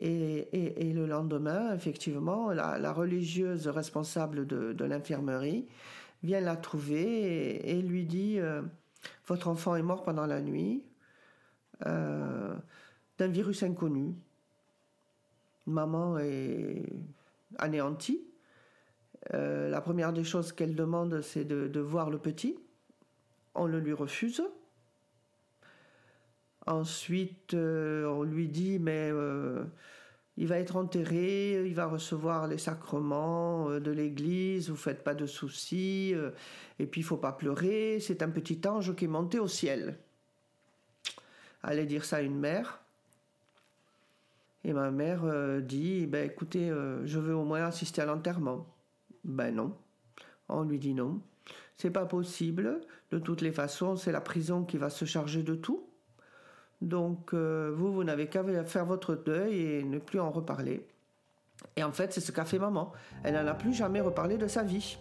Et, 0.00 0.92
le 0.94 1.06
lendemain, 1.06 1.74
effectivement, 1.74 2.52
la, 2.52 2.92
religieuse 2.92 3.66
responsable 3.66 4.46
de, 4.46 4.84
l'infirmerie 4.84 5.66
vient 6.22 6.40
la 6.40 6.56
trouver 6.56 7.68
et, 7.68 7.82
lui 7.82 8.04
dit 8.04 8.38
euh, 8.38 8.62
Votre 9.26 9.48
enfant 9.48 9.74
est 9.74 9.82
mort 9.82 10.04
pendant 10.04 10.26
la 10.26 10.40
nuit 10.40 10.84
euh, 11.86 12.54
d'un 13.18 13.28
virus 13.28 13.62
inconnu. 13.62 14.14
Maman 15.66 16.18
est 16.18 16.84
anéantie. 17.58 18.22
Euh, 19.34 19.68
la 19.68 19.80
première 19.80 20.12
des 20.12 20.24
choses 20.24 20.52
qu'elle 20.52 20.76
demande, 20.76 21.20
c'est 21.22 21.44
de 21.44 21.80
voir 21.80 22.10
le 22.10 22.18
petit. 22.18 22.56
On 23.54 23.66
le 23.66 23.80
lui 23.80 23.92
refuse. 23.92 24.42
Ensuite, 26.68 27.54
euh, 27.54 28.04
on 28.04 28.24
lui 28.24 28.46
dit, 28.46 28.78
mais 28.78 29.08
euh, 29.10 29.64
il 30.36 30.46
va 30.46 30.58
être 30.58 30.76
enterré, 30.76 31.66
il 31.66 31.74
va 31.74 31.86
recevoir 31.86 32.46
les 32.46 32.58
sacrements 32.58 33.70
euh, 33.70 33.80
de 33.80 33.90
l'Église, 33.90 34.68
vous 34.68 34.76
faites 34.76 35.02
pas 35.02 35.14
de 35.14 35.24
soucis, 35.24 36.14
et 36.78 36.86
puis 36.86 37.00
il 37.00 37.04
faut 37.04 37.16
pas 37.16 37.32
pleurer, 37.32 38.00
c'est 38.00 38.22
un 38.22 38.28
petit 38.28 38.60
ange 38.68 38.94
qui 38.94 39.06
est 39.06 39.08
monté 39.08 39.38
au 39.38 39.48
ciel. 39.48 39.96
Allait 41.62 41.86
dire 41.86 42.04
ça 42.04 42.16
à 42.16 42.20
une 42.20 42.38
mère. 42.38 42.82
Et 44.62 44.74
ma 44.74 44.90
mère 44.90 45.22
dit, 45.62 46.06
ben 46.06 46.28
écoutez, 46.28 46.68
je 47.04 47.18
veux 47.18 47.34
au 47.34 47.44
moins 47.44 47.64
assister 47.64 48.02
à 48.02 48.04
l'enterrement. 48.04 48.66
Ben 49.24 49.54
non. 49.54 49.74
On 50.50 50.64
lui 50.64 50.78
dit 50.78 50.92
non. 50.92 51.22
C'est 51.76 51.90
pas 51.90 52.04
possible. 52.04 52.80
De 53.10 53.18
toutes 53.18 53.40
les 53.40 53.52
façons, 53.52 53.96
c'est 53.96 54.12
la 54.12 54.20
prison 54.20 54.64
qui 54.64 54.76
va 54.76 54.90
se 54.90 55.06
charger 55.06 55.42
de 55.42 55.54
tout. 55.54 55.88
Donc 56.80 57.34
euh, 57.34 57.72
vous, 57.74 57.92
vous 57.92 58.04
n'avez 58.04 58.28
qu'à 58.28 58.44
faire 58.64 58.86
votre 58.86 59.14
deuil 59.14 59.60
et 59.60 59.84
ne 59.84 59.98
plus 59.98 60.20
en 60.20 60.30
reparler. 60.30 60.86
Et 61.76 61.82
en 61.82 61.92
fait, 61.92 62.12
c'est 62.12 62.20
ce 62.20 62.32
qu'a 62.32 62.44
fait 62.44 62.58
maman. 62.58 62.92
Elle 63.24 63.34
n'en 63.34 63.46
a 63.46 63.54
plus 63.54 63.74
jamais 63.74 64.00
reparlé 64.00 64.36
de 64.36 64.46
sa 64.46 64.62
vie. 64.62 64.98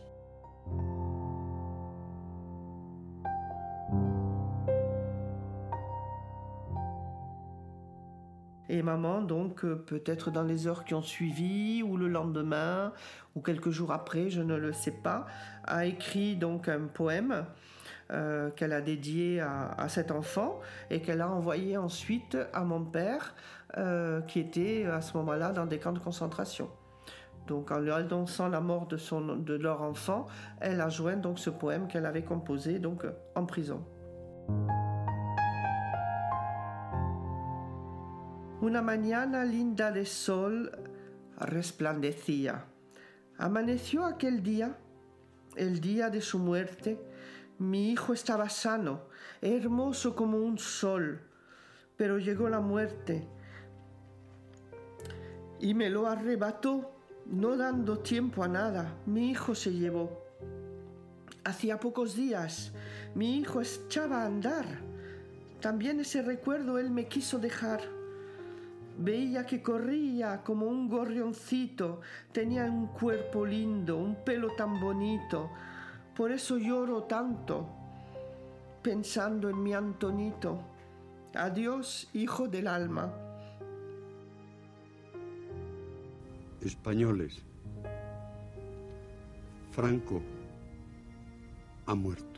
Et 8.70 8.82
maman, 8.82 9.22
donc, 9.22 9.63
euh, 9.63 9.76
peut-être 9.76 10.30
dans 10.30 10.44
les 10.44 10.68
heures 10.68 10.84
qui 10.84 10.94
ont 10.94 11.02
suivi, 11.02 11.82
ou 11.84 11.96
le 11.96 12.08
lendemain, 12.08 12.92
ou 13.36 13.42
quelques 13.42 13.70
jours 13.70 13.94
après, 13.94 14.30
je 14.30 14.42
ne 14.42 14.56
le 14.56 14.74
sais 14.74 14.92
pas, 14.92 15.26
a 15.63 15.86
écrit 15.86 16.36
donc 16.36 16.68
un 16.68 16.82
poème 16.82 17.46
euh, 18.12 18.50
qu'elle 18.52 18.74
a 18.74 18.82
dédié 18.82 19.41
à, 19.41 19.89
cet 19.89 20.12
enfant 20.12 20.60
et 20.89 21.02
qu'elle 21.02 21.22
a 21.22 21.30
envoyé 21.30 21.78
ensuite 21.78 22.38
à 22.54 22.63
mon 22.63 22.84
père, 22.84 23.36
euh, 23.78 24.22
qui 24.22 24.39
était 24.39 24.86
à 24.86 25.02
ce 25.02 25.15
moment-là 25.17 25.52
dans 25.52 25.65
des 25.65 25.80
camps 25.80 25.91
de 25.91 26.00
concentration. 26.00 26.70
Donc 27.48 27.72
en 27.72 27.80
lui 27.80 27.91
annonçant 27.91 28.50
la 28.50 28.62
mort 28.62 28.88
de, 28.88 28.98
son, 28.98 29.22
de 29.38 29.54
leur 29.56 29.82
enfant, 29.82 30.28
elle 30.60 30.82
a 30.82 30.89
joint 30.89 31.17
donc 31.17 31.39
ce 31.39 31.50
poème 31.50 31.88
qu'elle 31.88 32.06
avait 32.06 32.24
composé 32.24 32.80
donc 32.80 33.06
en 33.36 33.46
prison. 33.46 33.84
Una 38.60 38.82
mañana 38.82 39.46
linda 39.46 39.91
de 39.91 40.04
sol 40.04 40.72
resplandecía. 41.39 42.65
Amaneció 43.38 44.04
aquel 44.04 44.41
día, 44.41 44.76
el 45.56 45.80
día 45.80 46.10
de 46.10 46.22
su 46.22 46.39
muerte, 46.39 46.98
Mi 47.60 47.91
hijo 47.91 48.13
estaba 48.13 48.50
sano, 48.50 49.02
hermoso 49.41 50.15
como 50.15 50.38
un 50.38 50.58
sol, 50.60 51.22
pero 51.96 52.20
llegó 52.20 52.50
la 52.50 52.60
muerte 52.60 53.28
y 55.60 55.74
me 55.74 55.89
lo 55.89 56.08
arrebató, 56.08 56.91
no 57.26 57.58
dando 57.58 58.00
tiempo 58.00 58.43
a 58.43 58.48
nada. 58.48 58.96
Mi 59.06 59.32
hijo 59.32 59.56
se 59.56 59.74
llevó. 59.74 60.24
Hacía 61.43 61.80
pocos 61.80 62.15
días 62.15 62.74
mi 63.17 63.39
hijo 63.39 63.62
echaba 63.62 64.22
a 64.22 64.26
andar. 64.28 64.65
También 65.60 66.00
ese 66.00 66.22
recuerdo 66.22 66.78
él 66.78 66.91
me 66.91 67.08
quiso 67.08 67.39
dejar. 67.39 67.82
Veía 69.00 69.43
que 69.48 69.63
corría 69.63 70.43
como 70.43 70.67
un 70.67 70.88
gorrioncito, 70.88 72.02
tenía 72.32 72.65
un 72.65 72.88
cuerpo 72.88 73.43
lindo, 73.43 73.98
un 73.98 74.24
pelo 74.24 74.56
tan 74.56 74.80
bonito, 74.80 75.50
por 76.17 76.32
eso 76.32 76.58
lloro 76.58 77.03
tanto, 77.03 77.67
pensando 78.82 79.51
en 79.51 79.62
mi 79.62 79.75
Antonito. 79.75 80.60
Adiós, 81.36 82.10
hijo 82.12 82.47
del 82.47 82.67
alma. 82.67 83.13
Españoles. 86.60 87.43
Franco 89.71 90.23
ha 91.86 91.93
muerto. 91.93 92.37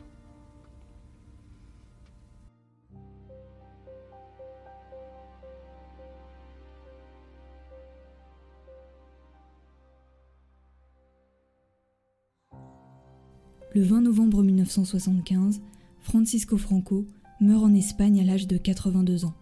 Le 13.72 13.82
20 13.82 14.00
novembre 14.00 14.42
1975, 14.42 15.60
Francisco 16.00 16.56
Franco 16.56 17.06
meurt 17.40 17.62
en 17.62 17.72
Espagne 17.72 18.18
à 18.18 18.24
l'âge 18.24 18.48
de 18.48 18.56
82 18.56 19.26
ans. 19.26 19.36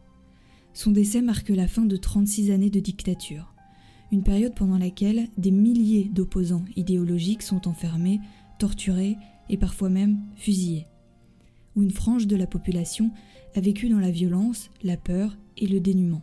Son 0.74 0.90
décès 0.90 1.22
marque 1.22 1.48
la 1.48 1.66
fin 1.66 1.86
de 1.86 1.96
36 1.96 2.50
années 2.50 2.68
de 2.68 2.78
dictature, 2.78 3.54
une 4.12 4.22
période 4.22 4.54
pendant 4.54 4.76
laquelle 4.76 5.28
des 5.38 5.50
milliers 5.50 6.10
d'opposants 6.12 6.66
idéologiques 6.76 7.40
sont 7.40 7.66
enfermés, 7.66 8.20
torturés 8.58 9.16
et 9.48 9.56
parfois 9.56 9.88
même 9.88 10.20
fusillés, 10.36 10.88
où 11.74 11.82
une 11.82 11.90
frange 11.90 12.26
de 12.26 12.36
la 12.36 12.46
population 12.46 13.10
a 13.54 13.62
vécu 13.62 13.88
dans 13.88 13.98
la 13.98 14.10
violence, 14.10 14.68
la 14.82 14.98
peur 14.98 15.38
et 15.56 15.66
le 15.66 15.80
dénuement. 15.80 16.22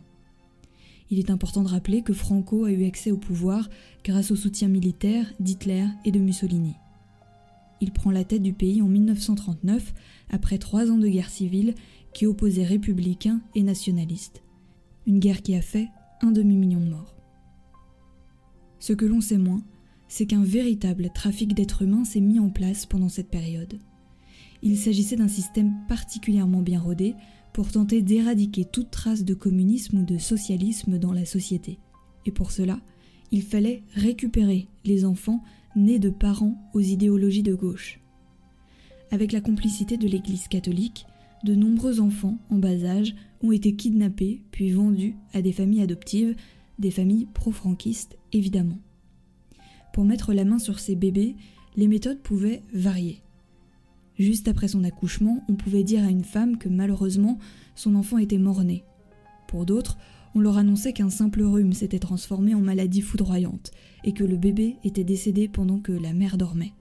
Il 1.10 1.18
est 1.18 1.30
important 1.30 1.64
de 1.64 1.68
rappeler 1.68 2.02
que 2.02 2.12
Franco 2.12 2.66
a 2.66 2.70
eu 2.70 2.84
accès 2.84 3.10
au 3.10 3.16
pouvoir 3.16 3.68
grâce 4.04 4.30
au 4.30 4.36
soutien 4.36 4.68
militaire 4.68 5.26
d'Hitler 5.40 5.86
et 6.04 6.12
de 6.12 6.20
Mussolini. 6.20 6.76
Il 7.80 7.92
prend 7.92 8.10
la 8.10 8.24
tête 8.24 8.42
du 8.42 8.52
pays 8.52 8.82
en 8.82 8.88
1939, 8.88 9.94
après 10.30 10.58
trois 10.58 10.90
ans 10.90 10.98
de 10.98 11.08
guerre 11.08 11.30
civile 11.30 11.74
qui 12.14 12.26
opposait 12.26 12.64
républicains 12.64 13.40
et 13.54 13.62
nationalistes. 13.62 14.42
Une 15.06 15.18
guerre 15.18 15.42
qui 15.42 15.54
a 15.54 15.62
fait 15.62 15.88
un 16.22 16.30
demi-million 16.30 16.80
de 16.80 16.90
morts. 16.90 17.14
Ce 18.78 18.92
que 18.92 19.04
l'on 19.04 19.20
sait 19.20 19.38
moins, 19.38 19.62
c'est 20.08 20.26
qu'un 20.26 20.44
véritable 20.44 21.10
trafic 21.14 21.54
d'êtres 21.54 21.82
humains 21.82 22.04
s'est 22.04 22.20
mis 22.20 22.38
en 22.38 22.48
place 22.48 22.86
pendant 22.86 23.08
cette 23.08 23.30
période. 23.30 23.78
Il 24.62 24.78
s'agissait 24.78 25.16
d'un 25.16 25.28
système 25.28 25.74
particulièrement 25.88 26.62
bien 26.62 26.80
rodé 26.80 27.14
pour 27.52 27.70
tenter 27.70 28.02
d'éradiquer 28.02 28.64
toute 28.64 28.90
trace 28.90 29.24
de 29.24 29.34
communisme 29.34 29.98
ou 29.98 30.04
de 30.04 30.18
socialisme 30.18 30.98
dans 30.98 31.12
la 31.12 31.24
société. 31.24 31.78
Et 32.24 32.32
pour 32.32 32.50
cela, 32.50 32.80
il 33.30 33.42
fallait 33.42 33.82
récupérer 33.94 34.68
les 34.84 35.04
enfants 35.04 35.42
nés 35.76 35.98
de 35.98 36.10
parents 36.10 36.56
aux 36.74 36.80
idéologies 36.80 37.42
de 37.42 37.54
gauche. 37.54 38.00
Avec 39.10 39.32
la 39.32 39.40
complicité 39.40 39.96
de 39.96 40.08
l'Église 40.08 40.48
catholique, 40.48 41.06
de 41.44 41.54
nombreux 41.54 42.00
enfants 42.00 42.38
en 42.50 42.56
bas 42.56 42.84
âge 42.84 43.14
ont 43.42 43.52
été 43.52 43.76
kidnappés 43.76 44.42
puis 44.50 44.70
vendus 44.70 45.14
à 45.32 45.42
des 45.42 45.52
familles 45.52 45.82
adoptives, 45.82 46.34
des 46.78 46.90
familles 46.90 47.28
pro-franquistes 47.32 48.16
évidemment. 48.32 48.78
Pour 49.92 50.04
mettre 50.04 50.32
la 50.32 50.44
main 50.44 50.58
sur 50.58 50.78
ces 50.78 50.96
bébés, 50.96 51.36
les 51.76 51.86
méthodes 51.86 52.20
pouvaient 52.20 52.62
varier. 52.72 53.22
Juste 54.18 54.48
après 54.48 54.68
son 54.68 54.82
accouchement, 54.82 55.44
on 55.48 55.54
pouvait 55.54 55.84
dire 55.84 56.04
à 56.04 56.10
une 56.10 56.24
femme 56.24 56.56
que 56.56 56.68
malheureusement 56.68 57.38
son 57.74 57.94
enfant 57.94 58.18
était 58.18 58.38
mort-né. 58.38 58.82
Pour 59.46 59.66
d'autres, 59.66 59.98
on 60.36 60.40
leur 60.40 60.58
annonçait 60.58 60.92
qu'un 60.92 61.08
simple 61.08 61.42
rhume 61.42 61.72
s'était 61.72 61.98
transformé 61.98 62.54
en 62.54 62.60
maladie 62.60 63.00
foudroyante 63.00 63.70
et 64.04 64.12
que 64.12 64.22
le 64.22 64.36
bébé 64.36 64.76
était 64.84 65.02
décédé 65.02 65.48
pendant 65.48 65.78
que 65.78 65.92
la 65.92 66.12
mère 66.12 66.36
dormait. 66.36 66.74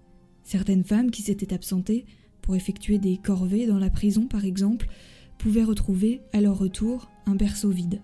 Certaines 0.43 0.83
femmes 0.83 1.09
qui 1.09 1.21
s'étaient 1.21 1.53
absentées 1.53 2.05
pour 2.41 2.57
effectuer 2.57 2.97
des 2.97 3.15
corvées 3.15 3.65
dans 3.65 3.79
la 3.79 3.89
prison 3.89 4.27
par 4.27 4.43
exemple 4.43 4.89
pouvaient 5.37 5.63
retrouver 5.63 6.19
à 6.33 6.41
leur 6.41 6.57
retour 6.57 7.09
un 7.25 7.35
berceau 7.35 7.69
vide. 7.69 8.01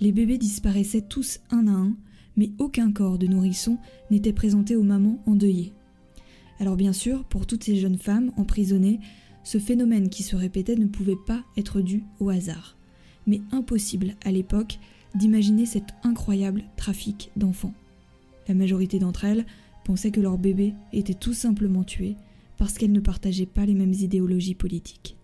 Les 0.00 0.12
bébés 0.12 0.38
disparaissaient 0.38 1.02
tous 1.02 1.40
un 1.50 1.66
à 1.66 1.72
un, 1.72 1.94
mais 2.38 2.52
aucun 2.58 2.90
corps 2.90 3.18
de 3.18 3.26
nourrisson 3.26 3.76
n'était 4.10 4.32
présenté 4.32 4.76
aux 4.76 4.82
mamans 4.82 5.22
endeuillées. 5.26 5.74
Alors 6.58 6.76
bien 6.76 6.94
sûr, 6.94 7.24
pour 7.24 7.46
toutes 7.46 7.64
ces 7.64 7.76
jeunes 7.76 7.98
femmes 7.98 8.32
emprisonnées, 8.38 9.00
ce 9.44 9.58
phénomène 9.58 10.08
qui 10.08 10.22
se 10.22 10.36
répétait 10.36 10.76
ne 10.76 10.86
pouvait 10.86 11.18
pas 11.26 11.44
être 11.58 11.82
dû 11.82 12.04
au 12.18 12.30
hasard. 12.30 12.77
Mais 13.28 13.40
impossible 13.52 14.16
à 14.24 14.32
l'époque 14.32 14.80
d'imaginer 15.14 15.66
cet 15.66 15.84
incroyable 16.02 16.64
trafic 16.76 17.30
d'enfants. 17.36 17.74
La 18.48 18.54
majorité 18.54 18.98
d'entre 18.98 19.24
elles 19.24 19.46
pensaient 19.84 20.10
que 20.10 20.20
leur 20.20 20.38
bébé 20.38 20.74
était 20.92 21.14
tout 21.14 21.34
simplement 21.34 21.84
tué 21.84 22.16
parce 22.56 22.76
qu'elles 22.76 22.92
ne 22.92 23.00
partageaient 23.00 23.46
pas 23.46 23.66
les 23.66 23.74
mêmes 23.74 23.92
idéologies 23.92 24.54
politiques. 24.54 25.18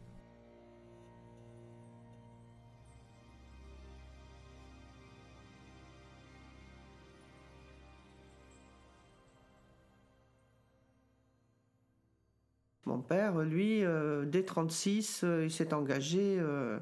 Mon 12.86 13.00
père, 13.00 13.38
lui, 13.40 13.82
euh, 13.82 14.26
dès 14.26 14.40
1936, 14.40 15.22
euh, 15.24 15.44
il 15.44 15.50
s'est 15.50 15.72
engagé 15.72 16.36
euh, 16.38 16.78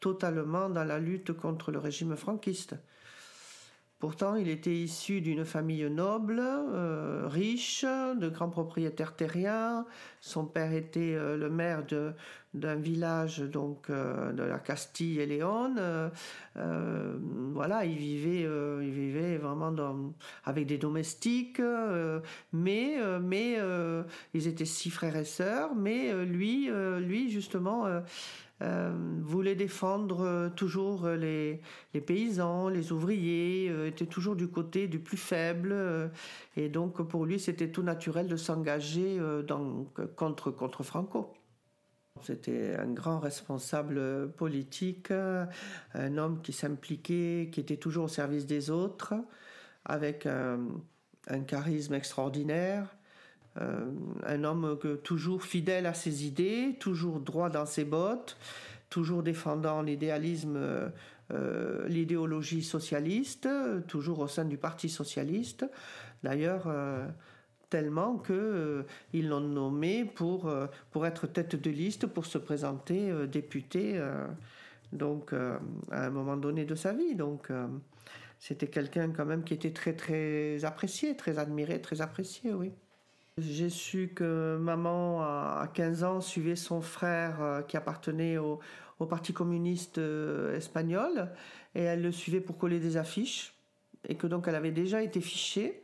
totalement 0.00 0.68
dans 0.68 0.84
la 0.84 0.98
lutte 0.98 1.32
contre 1.32 1.72
le 1.72 1.78
régime 1.78 2.16
franquiste. 2.16 2.76
Pourtant, 3.98 4.34
il 4.34 4.50
était 4.50 4.74
issu 4.74 5.22
d'une 5.22 5.46
famille 5.46 5.88
noble, 5.88 6.42
riche, 7.28 7.82
de 7.82 8.28
grands 8.28 8.50
propriétaires 8.50 9.16
terriens. 9.16 9.86
Son 10.20 10.44
père 10.44 10.74
était 10.74 11.16
le 11.16 11.48
maire 11.48 11.82
d'un 12.52 12.74
village 12.74 13.38
donc 13.38 13.90
de 13.90 14.42
la 14.42 14.58
Castille 14.58 15.18
et 15.18 15.24
Léon. 15.24 15.74
voilà, 16.54 17.86
il 17.86 17.96
vivait, 17.96 18.46
il 18.82 18.90
vivait 18.90 19.38
vraiment 19.38 19.74
avec 20.44 20.66
des 20.66 20.76
domestiques, 20.76 21.62
mais 22.52 22.98
mais 23.22 23.58
ils 24.34 24.46
étaient 24.46 24.66
six 24.66 24.90
frères 24.90 25.16
et 25.16 25.24
sœurs. 25.24 25.74
Mais 25.74 26.12
lui, 26.26 26.68
lui 26.98 27.30
justement 27.30 27.86
euh, 28.62 28.90
voulait 29.20 29.54
défendre 29.54 30.22
euh, 30.22 30.48
toujours 30.48 31.08
les, 31.08 31.60
paysans, 32.06 32.70
les 32.70 32.90
ouvriers, 32.90 33.68
euh, 33.68 33.86
était 33.86 34.06
toujours 34.06 34.34
du 34.34 34.48
côté 34.48 34.88
du 34.88 34.98
plus 34.98 35.18
faible. 35.18 35.74
et 36.56 36.70
donc 36.70 37.02
pour 37.06 37.26
lui, 37.26 37.38
c'était 37.38 37.70
tout 37.70 37.82
naturel 37.82 38.28
de 38.28 38.36
s'engager 38.36 39.20
contre, 40.16 40.50
contre 40.50 40.82
Franco. 40.82 41.34
C'était 42.22 42.74
un 42.76 42.90
grand 42.92 43.18
responsable 43.18 44.32
politique, 44.32 45.10
un 45.10 46.16
homme 46.16 46.40
qui 46.40 46.54
s'impliquait, 46.54 47.50
qui 47.52 47.60
était 47.60 47.76
toujours 47.76 48.04
au 48.04 48.08
service 48.08 48.46
des 48.46 48.70
autres, 48.70 49.14
avec 49.84 50.24
un 50.26 51.40
charisme 51.46 51.92
extraordinaire. 51.92 52.95
Euh, 53.60 53.90
un 54.24 54.44
homme 54.44 54.78
toujours 55.02 55.42
fidèle 55.42 55.86
à 55.86 55.94
ses 55.94 56.26
idées, 56.26 56.76
toujours 56.78 57.20
droit 57.20 57.48
dans 57.48 57.66
ses 57.66 57.84
bottes, 57.84 58.36
toujours 58.90 59.22
défendant 59.22 59.82
l'idéalisme, 59.82 60.56
euh, 60.56 60.88
euh, 61.32 61.88
l'idéologie 61.88 62.62
socialiste, 62.62 63.48
toujours 63.88 64.20
au 64.20 64.28
sein 64.28 64.44
du 64.44 64.56
Parti 64.58 64.88
socialiste. 64.88 65.66
D'ailleurs, 66.22 66.68
tellement 67.68 68.16
que 68.16 68.84
ils 69.12 69.28
l'ont 69.28 69.40
nommé 69.40 70.04
pour 70.04 70.50
pour 70.90 71.06
être 71.06 71.26
tête 71.26 71.60
de 71.60 71.70
liste 71.70 72.06
pour 72.06 72.26
se 72.26 72.38
présenter 72.38 73.12
député 73.26 74.00
donc 74.92 75.32
à 75.32 76.06
un 76.06 76.10
moment 76.10 76.36
donné 76.36 76.64
de 76.64 76.74
sa 76.74 76.92
vie 76.92 77.16
donc 77.16 77.50
c'était 78.38 78.68
quelqu'un 78.68 79.10
quand 79.10 79.26
même 79.26 79.42
qui 79.44 79.52
était 79.52 79.72
très 79.72 79.94
très 79.94 80.64
apprécié 80.64 81.16
très 81.16 81.38
admiré 81.38 81.80
très 81.80 82.00
apprécié 82.00 82.54
oui 82.54 82.72
j'ai 83.38 83.68
su 83.68 84.12
que 84.14 84.56
maman, 84.56 85.20
à 85.22 85.68
15 85.74 86.04
ans, 86.04 86.20
suivait 86.22 86.56
son 86.56 86.80
frère 86.80 87.42
euh, 87.42 87.62
qui 87.62 87.76
appartenait 87.76 88.38
au, 88.38 88.60
Parti 89.10 89.34
communiste 89.34 89.98
euh, 89.98 90.56
espagnol 90.56 91.30
et 91.74 91.82
elle 91.82 92.00
le 92.00 92.10
suivait 92.10 92.40
pour 92.40 92.56
coller 92.56 92.80
des 92.80 92.96
affiches 92.96 93.54
et 94.08 94.14
que 94.14 94.26
donc 94.26 94.48
elle 94.48 94.54
avait 94.54 94.70
déjà 94.70 95.02
été 95.02 95.20
fichée. 95.20 95.82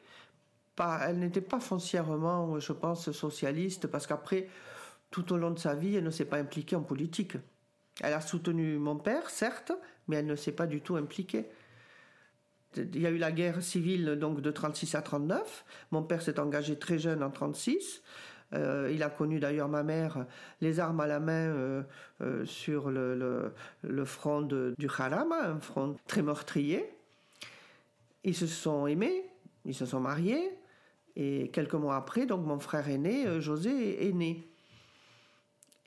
elle 0.79 1.19
n'était 1.19 1.43
pas 1.43 1.61
foncièrement, 1.61 2.59
je 2.59 2.73
pense, 2.73 3.11
socialiste 3.13 3.87
parce 3.87 4.07
qu'après, 4.07 4.49
tout 5.11 5.31
au 5.35 5.37
long 5.37 5.51
de 5.51 5.59
sa 5.59 5.75
vie, 5.75 5.97
elle 5.97 6.05
ne 6.05 6.11
s'est 6.11 6.25
pas 6.25 6.39
impliquée 6.39 6.75
en 6.75 6.81
politique. 6.81 7.37
Elle 8.01 8.15
a 8.15 8.23
soutenu 8.23 8.79
mon 8.79 8.97
père, 8.97 9.29
certes, 9.29 9.73
mais 10.09 10.17
elle 10.17 10.27
ne 10.27 10.37
s'est 10.37 10.53
pas 10.53 10.67
du 10.67 10.81
tout 10.81 10.97
impliquée 10.97 11.51
il 12.77 13.01
y 13.01 13.07
a 13.07 13.11
eu 13.11 13.19
la 13.19 13.33
guerre 13.33 13.63
civile 13.63 14.17
donc 14.21 14.41
de 14.41 14.51
36 14.51 14.95
à 14.95 15.03
39. 15.03 15.65
Mon 15.91 16.03
père 16.03 16.23
s'est 16.23 16.39
engagé 16.39 16.79
très 16.79 16.99
jeune 16.99 17.23
en 17.23 17.31
36. 17.31 18.03
Euh, 18.55 18.91
il 18.93 19.03
a 19.03 19.09
connu 19.09 19.41
d'ailleurs 19.41 19.69
ma 19.69 19.83
mère 19.83 20.27
les 20.61 20.79
armes 20.79 21.01
à 21.01 21.07
la 21.07 21.21
main 21.21 21.33
euh, 21.33 21.83
euh, 22.21 22.45
sur 22.45 22.91
le, 22.91 23.53
front 24.05 24.43
du 24.43 24.89
Jarama, 24.89 25.49
un 25.49 25.61
front 25.61 25.97
très 26.07 26.23
meurtrier. 26.23 26.85
Ils 28.25 28.35
se 28.35 28.47
sont 28.47 28.87
aimés, 28.87 29.25
ils 29.65 29.75
se 29.75 29.87
sont 29.87 30.01
mariés, 30.01 30.51
et 31.17 31.49
quelques 31.49 31.75
mois 31.75 31.97
après, 31.97 32.27
donc 32.27 32.45
mon 32.47 32.61
frère 32.61 32.89
aîné, 32.89 33.41
José, 33.41 34.07
est 34.07 34.13
né. 34.13 34.47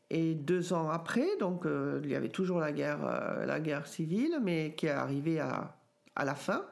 Et 0.09 0.35
deux 0.35 0.73
ans 0.73 0.89
après, 0.89 1.37
donc 1.39 1.65
il 2.03 2.09
y 2.09 2.15
avait 2.15 2.29
toujours 2.29 2.59
la 2.59 2.71
guerre, 2.71 3.45
la 3.45 3.59
guerre 3.59 3.87
civile, 3.87 4.39
mais 4.43 4.75
qui 4.75 4.87
est 4.87 4.91
arrivée 4.91 5.39
à 5.39 5.73
la 6.25 6.35
fin. 6.35 6.65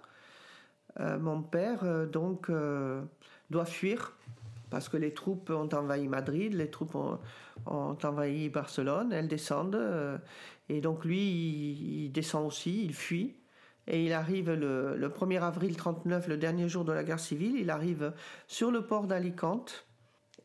Euh, 0.99 1.17
mon 1.17 1.41
père 1.41 1.83
euh, 1.83 2.05
donc 2.05 2.49
euh, 2.49 3.01
doit 3.49 3.65
fuir 3.65 4.13
parce 4.69 4.89
que 4.89 4.97
les 4.97 5.13
troupes 5.13 5.49
ont 5.49 5.69
envahi 5.69 6.07
Madrid, 6.07 6.53
les 6.53 6.69
troupes 6.69 6.95
ont, 6.95 7.19
envahi 7.65 8.49
Barcelone, 8.49 9.13
elles 9.13 9.27
descendent 9.27 9.79
et 10.67 10.81
donc 10.81 11.05
lui 11.05 12.05
il, 12.05 12.11
descend 12.11 12.47
aussi, 12.47 12.83
il 12.83 12.95
fuit 12.95 13.35
et 13.85 14.03
il 14.03 14.13
arrive 14.13 14.51
le, 14.51 14.97
1er 15.09 15.41
avril 15.41 15.77
39, 15.77 16.27
le 16.27 16.37
dernier 16.37 16.67
jour 16.69 16.85
de 16.85 16.91
la 16.91 17.03
guerre 17.03 17.19
civile, 17.19 17.55
il 17.55 17.69
arrive 17.69 18.13
sur 18.47 18.71
le 18.71 18.87
port 18.87 19.05
d'Alicante 19.05 19.85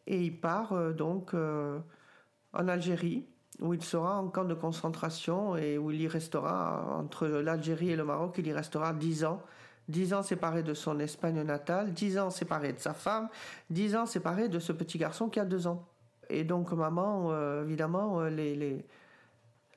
et 0.07 0.23
il 0.23 0.39
part 0.39 0.93
donc 0.93 1.33
en 1.33 2.69
Algérie 2.69 3.25
où 3.61 3.73
il 3.73 3.83
sera 3.83 4.19
en 4.19 4.29
camp 4.29 4.45
de 4.45 4.53
concentration 4.53 5.57
et 5.57 5.79
où 5.79 5.91
il 5.91 6.03
y 6.03 6.07
restera 6.07 6.99
entre 6.99 7.27
l'Algérie 7.27 7.93
et 7.93 7.97
le 7.97 8.05
Maroc, 8.05 8.35
il 8.37 8.47
y 8.47 8.53
restera 8.53 8.93
dix 8.93 9.25
ans 9.25 9.43
dix 9.89 10.13
ans 10.15 10.23
séparé 10.23 10.63
de 10.63 10.75
son 10.75 11.01
Espagne 11.01 11.43
natale, 11.43 11.93
dix 11.93 12.19
ans 12.19 12.31
séparé 12.31 12.73
de 12.73 12.79
sa 12.79 12.95
femme, 12.95 13.29
dix 13.71 13.97
ans 13.97 14.07
séparé 14.07 14.49
de 14.49 14.59
ce 14.59 14.73
petit 14.73 14.99
garçon 14.99 15.29
qui 15.29 15.41
a 15.41 15.45
deux 15.45 15.67
ans. 15.67 15.87
Et 16.31 16.45
donc 16.45 16.73
maman, 16.73 17.29
euh, 17.33 17.65
évidemment, 17.65 18.21
euh, 18.21 18.79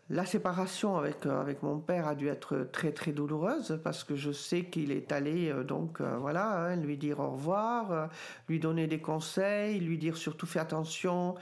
La 0.09 0.25
séparation 0.25 0.97
avec, 0.97 1.25
euh, 1.25 1.39
avec 1.39 1.63
mon 1.63 1.79
père 1.79 2.05
a 2.07 2.15
dû 2.15 2.27
être 2.27 2.67
très 2.73 2.91
très 2.91 3.13
douloureuse 3.13 3.79
parce 3.81 4.03
que 4.03 4.17
je 4.17 4.31
sais 4.31 4.65
qu'il 4.65 4.91
est 4.91 5.13
allé 5.13 5.53
donc 5.65 6.01
voilà 6.01 6.65
hein, 6.65 6.75
lui 6.75 6.97
dire 6.97 7.21
au 7.21 7.31
revoir, 7.31 8.09
lui 8.49 8.59
donner 8.59 8.87
des 8.87 8.99
conseils, 8.99 9.79
lui 9.79 9.97
dire 9.97 10.17
surtout 10.17 10.45
fais 10.45 10.59
attention, 10.59 11.35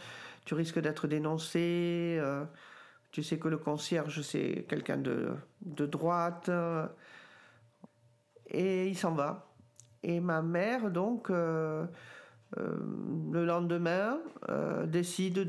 tu 0.45 0.53
risques 0.53 0.79
d'être 0.79 1.08
dénoncé. 1.08 2.21
tu 3.12 3.23
sais 3.23 3.39
que 3.39 3.47
le 3.47 3.58
concierge 3.58 4.21
c'est 4.21 4.65
quelqu'un 4.69 4.97
de, 4.97 5.32
de 5.62 5.88
droite 5.88 6.51
et 8.49 8.88
il 8.88 8.97
s'en 8.97 9.13
va. 9.13 9.51
Et 10.03 10.19
ma 10.19 10.41
mère 10.41 10.91
donc 10.91 11.29
le 11.29 11.89
lendemain 13.45 14.19
décide 14.88 15.47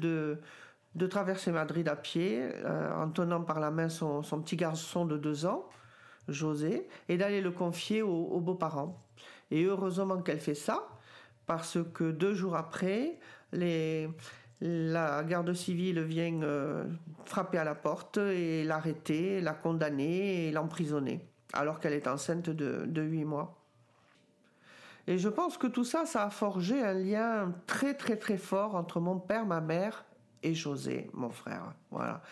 de 0.94 1.06
traverser 1.06 1.52
Madrid 1.52 1.88
à 1.88 1.96
pied 1.96 2.40
euh, 2.42 2.92
en 2.94 3.10
tenant 3.10 3.42
par 3.42 3.60
la 3.60 3.70
main 3.70 3.88
son, 3.88 4.22
petit 4.22 4.56
garçon 4.56 5.04
de 5.04 5.16
deux 5.16 5.46
ans, 5.46 5.68
José, 6.28 6.88
et 7.08 7.16
d'aller 7.16 7.40
le 7.40 7.50
confier 7.50 8.02
aux, 8.02 8.40
beaux-parents. 8.40 9.00
Et 9.50 9.64
heureusement 9.64 10.20
qu'elle 10.22 10.40
fait 10.40 10.54
ça, 10.54 10.88
parce 11.46 11.78
que 11.94 12.10
deux 12.10 12.34
jours 12.34 12.56
après, 12.56 13.18
la 13.52 15.24
garde 15.24 15.52
civile 15.54 16.02
vient 16.02 16.42
euh, 16.42 16.84
frapper 17.24 17.58
à 17.58 17.64
la 17.64 17.74
porte 17.74 18.18
et 18.18 18.64
l'arrêter, 18.64 19.40
la 19.40 19.54
condamner 19.54 20.48
et 20.48 20.52
l'emprisonner, 20.52 21.20
alors 21.52 21.80
qu'elle 21.80 21.92
est 21.92 22.06
enceinte 22.06 22.50
de, 22.50 22.84
de 22.86 23.02
8 23.02 23.24
mois. 23.24 23.60
Et 25.06 25.18
je 25.18 25.28
pense 25.28 25.56
que 25.56 25.66
tout 25.66 25.84
ça, 25.84 26.06
ça 26.06 26.24
a 26.24 26.30
forgé 26.30 26.82
un 26.82 26.92
lien 26.92 27.52
très 27.66 27.94
très 27.94 28.16
très 28.16 28.36
fort 28.36 28.74
entre 28.74 29.00
mon 29.00 29.18
père, 29.18 29.46
ma 29.46 29.60
mère 29.60 30.04
et 30.42 30.54
José, 30.54 31.10
mon 31.14 31.30
frère. 31.30 31.74
Voilà. 31.90 32.22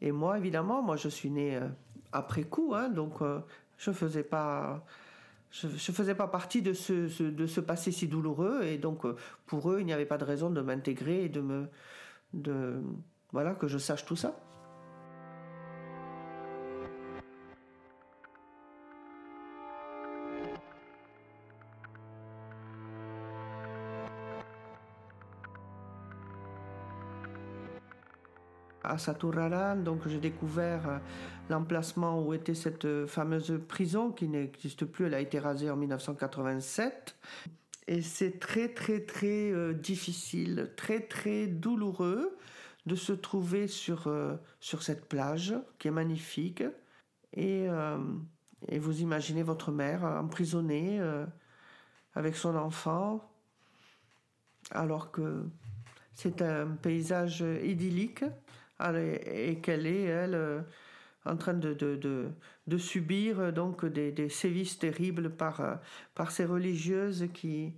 Et 0.00 0.12
moi, 0.12 0.38
évidemment, 0.38 0.82
moi, 0.82 0.96
je 0.96 1.08
suis 1.08 1.30
né 1.30 1.56
euh, 1.56 1.68
après 2.12 2.44
coup, 2.44 2.74
hein, 2.74 2.88
donc 2.88 3.22
euh, 3.22 3.40
je 3.78 3.92
faisais 3.92 4.24
pas. 4.24 4.84
Je, 5.52 5.66
faisais 5.90 6.14
pas 6.14 6.28
partie 6.28 6.62
de 6.62 6.72
ce, 6.72 7.22
de 7.22 7.46
ce 7.48 7.60
passé 7.60 7.90
si 7.90 8.06
douloureux 8.06 8.62
et 8.62 8.78
donc 8.78 9.04
euh, 9.04 9.16
pour 9.46 9.72
eux 9.72 9.80
il 9.80 9.86
n'y 9.86 9.92
avait 9.92 10.06
pas 10.06 10.16
de 10.16 10.22
raison 10.22 10.48
de 10.48 10.60
m'intégrer 10.60 11.24
et 11.24 11.28
de 11.28 11.40
me 11.40 11.66
de 12.34 12.80
voilà 13.32 13.56
que 13.56 13.66
je 13.66 13.76
sache 13.76 14.04
tout 14.04 14.14
ça. 14.14 14.36
À 28.90 28.98
Saturraran, 28.98 29.76
donc 29.76 30.06
j'ai 30.08 30.18
découvert 30.18 30.88
euh, 30.88 30.98
l'emplacement 31.48 32.20
où 32.20 32.34
était 32.34 32.54
cette 32.54 32.84
euh, 32.84 33.06
fameuse 33.06 33.60
prison 33.68 34.10
qui 34.10 34.28
n'existe 34.28 34.84
plus, 34.84 35.06
elle 35.06 35.14
a 35.14 35.20
été 35.20 35.38
rasée 35.38 35.70
en 35.70 35.76
1987. 35.76 37.16
Et 37.86 38.02
c'est 38.02 38.38
très 38.38 38.68
très 38.68 39.00
très 39.00 39.50
euh, 39.52 39.72
difficile, 39.72 40.72
très 40.76 41.00
très 41.00 41.46
douloureux 41.46 42.36
de 42.86 42.96
se 42.96 43.12
trouver 43.12 43.68
sur, 43.68 44.10
sur 44.58 44.82
cette 44.82 45.06
plage 45.06 45.54
qui 45.78 45.88
est 45.88 45.92
magnifique. 45.92 46.64
Et, 47.34 47.66
et 48.68 48.78
vous 48.78 49.02
imaginez 49.02 49.42
votre 49.42 49.70
mère 49.70 50.02
emprisonnée 50.02 50.98
avec 52.14 52.36
son 52.36 52.56
enfant, 52.56 53.30
alors 54.70 55.10
que 55.10 55.44
c'est 56.14 56.40
un 56.40 56.68
paysage 56.68 57.44
idyllique 57.62 58.24
et 58.96 59.58
qu'elle 59.60 59.86
est, 59.86 60.04
elle, 60.04 60.34
euh, 60.34 60.60
en 61.24 61.36
train 61.36 61.54
de, 61.54 62.28
subir 62.78 63.40
euh, 63.40 63.52
donc 63.52 63.84
des, 63.84 64.28
sévices 64.28 64.78
terribles 64.78 65.30
par, 65.30 65.60
euh, 65.60 66.24
ces 66.30 66.44
religieuses 66.44 67.28
qui, 67.34 67.74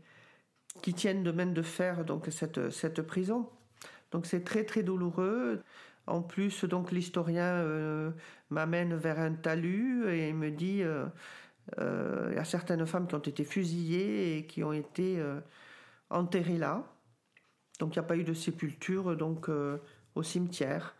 tiennent 0.97 1.23
de 1.23 1.33
main 1.33 1.47
de 1.47 1.63
fer 1.63 2.05
donc 2.05 2.27
cette, 2.31 2.71
cette 2.71 3.03
prison. 3.03 3.49
Donc 4.11 4.27
c'est 4.27 4.45
très 4.45 4.65
très 4.65 4.83
douloureux. 4.83 5.63
En 6.07 6.23
plus, 6.23 6.65
donc 6.65 6.91
l'historien 6.91 7.65
m'amène 8.51 8.97
vers 8.97 9.21
un 9.21 9.35
talus 9.35 10.09
et 10.09 10.33
me 10.33 10.51
dit 10.51 10.83
il 11.79 12.35
y 12.35 12.39
a 12.39 12.45
certaines 12.45 12.85
femmes 12.87 13.07
qui 13.07 13.15
ont 13.15 13.21
été 13.21 13.45
fusillées 13.45 14.39
et 14.39 14.47
qui 14.47 14.65
ont 14.65 14.73
été 14.73 15.23
enterrées 16.11 16.59
là. 16.59 16.85
Donc 17.79 17.95
il 17.95 17.99
n'y 17.99 18.05
a 18.05 18.09
pas 18.09 18.17
eu 18.17 18.25
de 18.25 18.35
sépulture, 18.35 19.17
donc 19.17 19.49
au 20.15 20.23
cimetière. 20.23 20.95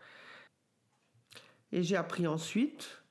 Et 1.71 1.83
j'ai 1.83 1.95
appris 1.95 2.27
ensuite 2.27 3.03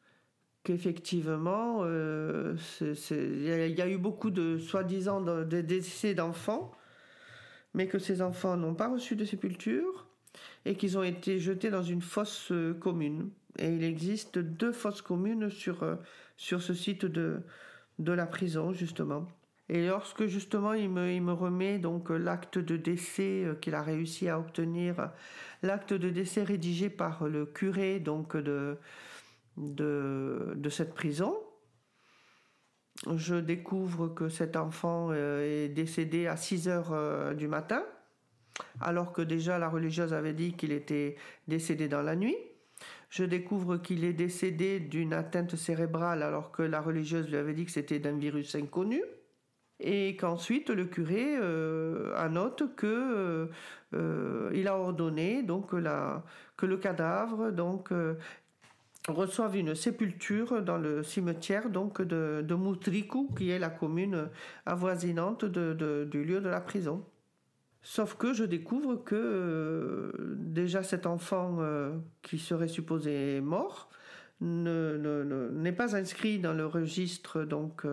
qu'effectivement, 0.64 1.80
euh, 1.82 2.56
il 3.10 3.74
y, 3.74 3.82
a 3.82 3.88
eu 3.88 3.98
beaucoup 3.98 4.30
de 4.30 4.58
soi-disant 4.58 5.20
de, 5.20 5.60
décès 5.60 6.14
d'enfants, 6.14 6.70
mais 7.74 7.88
que 7.88 7.98
ces 7.98 8.22
enfants 8.22 8.56
n'ont 8.56 8.74
pas 8.74 8.88
reçu 8.88 9.16
de 9.16 9.24
sépulture 9.24 10.06
et 10.64 10.76
qu'ils 10.76 10.96
ont 10.96 11.02
été 11.02 11.38
jetés 11.38 11.70
dans 11.70 11.82
une 11.82 12.02
fosse 12.02 12.52
euh, 12.52 12.74
commune. 12.74 13.30
Et 13.58 13.68
il 13.68 13.82
existe 13.82 14.38
deux 14.38 14.72
fosses 14.72 15.02
communes 15.02 15.50
sur, 15.50 15.82
euh, 15.82 15.96
sur 16.36 16.62
ce 16.62 16.74
site 16.74 17.04
de, 17.04 17.40
de 17.98 18.12
la 18.12 18.26
prison, 18.26 18.72
justement. 18.72 19.26
Et 19.74 19.86
lorsque 19.86 20.26
justement 20.26 20.74
il 20.74 20.90
me, 20.90 21.32
remet 21.32 21.78
donc 21.78 22.10
l'acte 22.10 22.58
de 22.58 22.76
décès 22.76 23.44
euh, 23.44 23.54
qu'il 23.54 23.74
a 23.74 23.80
réussi 23.80 24.28
à 24.28 24.38
obtenir, 24.38 25.10
l'acte 25.62 25.94
de 25.94 26.10
décès 26.10 26.42
rédigé 26.42 26.90
par 26.90 27.26
le 27.26 27.46
curé 27.46 27.98
donc 27.98 28.36
de, 28.36 28.76
cette 30.68 30.92
prison, 30.92 31.34
je 33.16 33.36
découvre 33.36 34.08
que 34.08 34.28
cet 34.28 34.56
enfant 34.56 35.08
euh, 35.10 35.64
est 35.64 35.70
décédé 35.70 36.26
à 36.26 36.36
6 36.36 36.68
heures 36.68 36.92
euh, 36.92 37.32
du 37.32 37.48
matin, 37.48 37.82
alors 38.78 39.10
que 39.14 39.22
déjà 39.22 39.58
la 39.58 39.70
religieuse 39.70 40.12
avait 40.12 40.34
dit 40.34 40.52
qu'il 40.52 40.72
était 40.72 41.16
décédé 41.48 41.88
dans 41.88 42.02
la 42.02 42.14
nuit. 42.14 42.36
Je 43.08 43.24
découvre 43.24 43.78
qu'il 43.78 44.04
est 44.04 44.12
décédé 44.12 44.80
d'une 44.80 45.14
atteinte 45.14 45.56
cérébrale 45.56 46.22
alors 46.22 46.52
que 46.52 46.62
la 46.62 46.82
religieuse 46.82 47.26
lui 47.30 47.36
avait 47.36 47.54
dit 47.54 47.64
que 47.64 47.70
c'était 47.70 48.00
d'un 48.00 48.18
virus 48.18 48.54
inconnu 48.54 49.02
et 49.82 50.16
qu'ensuite 50.16 50.70
le 50.70 50.84
curé 50.84 51.36
euh, 51.36 52.14
annote 52.16 52.74
que 52.76 52.86
euh, 52.86 53.46
euh, 53.94 54.50
il 54.54 54.68
a 54.68 54.76
ordonné 54.76 55.42
donc 55.42 55.70
que 55.70 56.66
le 56.66 56.76
cadavre 56.76 57.50
donc 57.50 57.90
reçoive 59.08 59.56
une 59.56 59.74
sépulture 59.74 60.62
dans 60.62 60.78
le 60.78 61.02
cimetière 61.02 61.68
donc 61.68 62.00
de, 62.00 62.44
de 62.46 62.54
Moutrikou, 62.54 63.34
qui 63.36 63.50
est 63.50 63.58
la 63.58 63.70
commune 63.70 64.28
avoisinante 64.64 65.44
du 65.44 66.24
lieu 66.24 66.40
de 66.40 66.48
la 66.48 66.60
prison. 66.60 67.04
Sauf 67.84 68.14
que 68.14 68.32
je 68.32 68.44
découvre 68.44 68.94
que 68.94 70.12
déjà 70.38 70.84
cet 70.84 71.06
enfant 71.06 71.58
qui 72.22 72.38
serait 72.38 72.68
supposé 72.68 73.40
mort 73.40 73.90
n'est 74.40 74.78
ne, 74.78 75.70
pas 75.72 75.96
inscrit 75.96 76.38
dans 76.38 76.52
le 76.52 76.66
registre 76.66 77.42
donc 77.42 77.84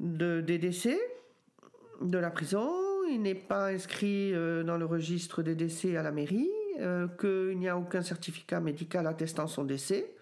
de, 0.00 0.40
des 0.40 0.58
décès 0.58 0.98
de 2.00 2.18
la 2.18 2.30
prison, 2.30 2.70
il 3.10 3.22
n'est 3.22 3.34
pas 3.34 3.68
inscrit 3.68 4.32
euh, 4.32 4.62
dans 4.62 4.76
le 4.76 4.84
registre 4.84 5.42
des 5.42 5.54
décès 5.54 5.96
à 5.96 6.02
la 6.02 6.12
mairie, 6.12 6.50
euh, 6.80 7.08
qu'il 7.20 7.58
n'y 7.58 7.68
a 7.68 7.76
aucun 7.76 8.02
certificat 8.02 8.60
médical 8.60 9.06
attestant 9.06 9.46
son 9.46 9.64
décès 9.64 10.14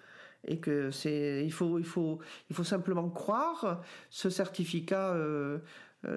et 0.45 0.59
que 0.59 0.91
c'est 0.91 1.45
il 1.45 1.53
faut 1.53 1.79
il 1.79 1.85
faut 1.85 2.21
il 2.51 2.57
faut 2.57 2.65
simplement 2.65 3.09
croire 3.09 3.83
ce 4.11 4.31
certificat 4.31 5.13
euh, 5.15 5.59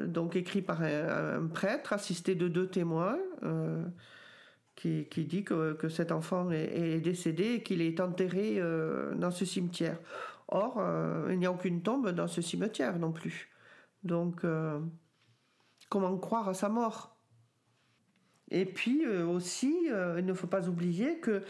donc 0.06 0.36
écrit 0.36 0.62
par 0.62 0.84
un, 0.84 1.48
prêtre 1.48 1.94
assisté 1.94 2.36
de 2.36 2.48
deux 2.48 2.68
témoins 2.68 3.18
qui, 4.76 5.06
qui, 5.06 5.26
dit 5.26 5.44
que, 5.44 5.74
que 5.74 5.90
cet 5.90 6.12
enfant 6.12 6.52
est, 6.52 6.96
est 6.98 7.00
décédé 7.00 7.56
et 7.56 7.64
qu'il 7.64 7.82
est 7.82 8.00
enterré 8.00 8.62
dans 9.16 9.32
ce 9.32 9.46
cimetière. 9.46 9.98
Or, 10.50 10.82
il 11.30 11.38
n'y 11.38 11.46
a 11.46 11.52
aucune 11.52 11.82
tombe 11.82 12.10
dans 12.10 12.28
ce 12.28 12.42
cimetière 12.42 12.98
non 12.98 13.12
plus. 13.12 13.50
Donc, 14.04 14.44
euh, 14.44 14.80
comment 15.90 16.16
croire 16.18 16.50
à 16.50 16.54
sa 16.54 16.70
mort? 16.70 17.16
Et 18.52 18.66
puis 18.66 19.06
euh, 19.06 19.28
aussi, 19.28 19.90
euh, 19.92 20.16
il 20.18 20.26
ne 20.26 20.34
faut 20.34 20.48
pas 20.48 20.68
oublier 20.68 21.20
que 21.20 21.44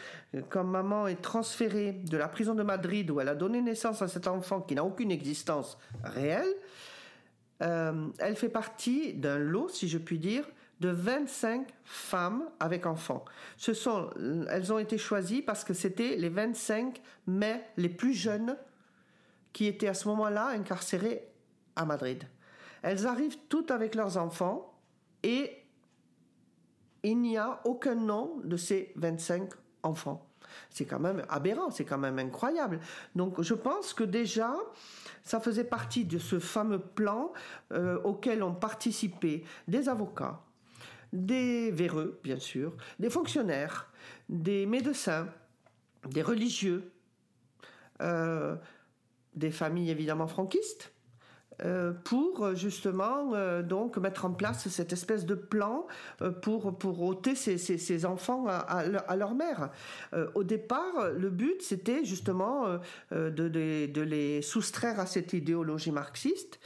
quand 0.50 0.66
maman 0.66 1.08
est 1.08 1.22
transférée 1.22 1.94
de 1.94 2.18
la 2.18 2.28
prison 2.28 2.56
de 2.56 2.64
Madrid 2.64 3.10
où 3.10 3.22
elle 3.22 3.30
a 3.30 3.36
donné 3.36 3.62
naissance 3.62 4.02
à 4.02 4.10
cet 4.10 4.28
enfant 4.28 4.60
qui 4.60 4.76
n'a 4.76 4.84
aucune 4.84 5.12
existence 5.12 5.78
réelle, 6.04 6.54
elle 7.62 8.38
fait 8.38 8.48
partie 8.48 9.14
d'un 9.14 9.38
lot, 9.38 9.68
si 9.68 9.90
je 9.90 9.98
puis 9.98 10.18
dire, 10.18 10.46
de 10.80 10.88
25 10.88 11.68
femmes 11.84 12.46
avec 12.62 12.86
enfants. 12.86 13.26
Ce 13.58 13.74
sont, 13.74 14.10
elles 14.50 14.72
ont 14.72 14.80
été 14.80 14.98
choisies 14.98 15.42
parce 15.42 15.66
que 15.66 15.74
c'était 15.74 16.16
les 16.16 16.30
25 16.30 17.02
mères 17.28 17.60
les 17.76 17.90
plus 17.90 18.14
jeunes 18.14 18.56
qui 19.54 19.66
étaient 19.68 19.88
à 19.88 19.94
ce 19.94 20.08
moment-là 20.08 20.48
incarcérées 20.48 21.28
à 21.76 21.86
Madrid. 21.86 22.24
Elles 22.82 23.08
arrivent 23.08 23.38
toutes 23.50 23.72
avec 23.72 23.96
leurs 23.96 24.18
enfants 24.18 24.74
et 25.24 25.64
il 27.04 27.20
n'y 27.20 27.38
a 27.38 27.62
aucun 27.66 27.96
nom 27.96 28.40
de 28.44 28.58
ces 28.58 28.92
25 28.96 29.50
enfants. 29.84 30.26
C'est 30.70 30.86
quand 30.86 31.00
même 31.00 31.24
aberrant, 31.30 31.70
c'est 31.70 31.86
quand 31.86 31.98
même 31.98 32.20
incroyable. 32.20 32.80
Donc 33.16 33.42
je 33.42 33.54
pense 33.54 33.94
que 33.94 34.04
déjà, 34.04 34.56
ça 35.24 35.40
faisait 35.40 35.64
partie 35.64 36.06
de 36.06 36.18
ce 36.18 36.40
fameux 36.40 36.80
plan 36.80 37.32
euh, 37.72 38.02
auquel 38.04 38.44
ont 38.44 38.56
participé 38.56 39.44
des 39.68 39.90
avocats, 39.90 40.42
des 41.14 41.72
véreux, 41.72 42.20
bien 42.24 42.40
sûr, 42.40 42.76
des 42.98 43.10
fonctionnaires, 43.10 43.92
des 44.28 44.66
médecins, 44.66 45.28
des 46.08 46.22
religieux, 46.22 46.92
euh, 48.02 48.56
des 49.36 49.52
familles 49.52 49.92
évidemment 49.92 50.28
franquistes, 50.28 50.94
euh, 51.66 51.92
pour 51.92 52.56
justement 52.56 53.34
euh, 53.34 53.62
donc 53.62 53.98
mettre 53.98 54.24
en 54.24 54.32
place 54.32 54.70
cette 54.70 54.94
espèce 54.94 55.26
de 55.26 55.36
plan 55.36 55.88
pour 56.42 56.78
pour 56.78 57.02
ôter 57.02 57.36
ces, 57.36 57.58
ces, 57.58 58.06
enfants 58.06 58.48
à, 58.48 59.16
leur 59.16 59.36
mère. 59.36 59.70
au 60.36 60.44
départ, 60.44 61.12
le 61.12 61.30
but 61.30 61.62
c'était 61.62 62.06
justement 62.06 62.80
de, 63.12 63.30
de, 63.30 64.02
les 64.02 64.42
soustraire 64.42 65.00
à 65.00 65.06
cette 65.06 65.34
idéologie 65.34 65.92
marxiste 65.92 66.60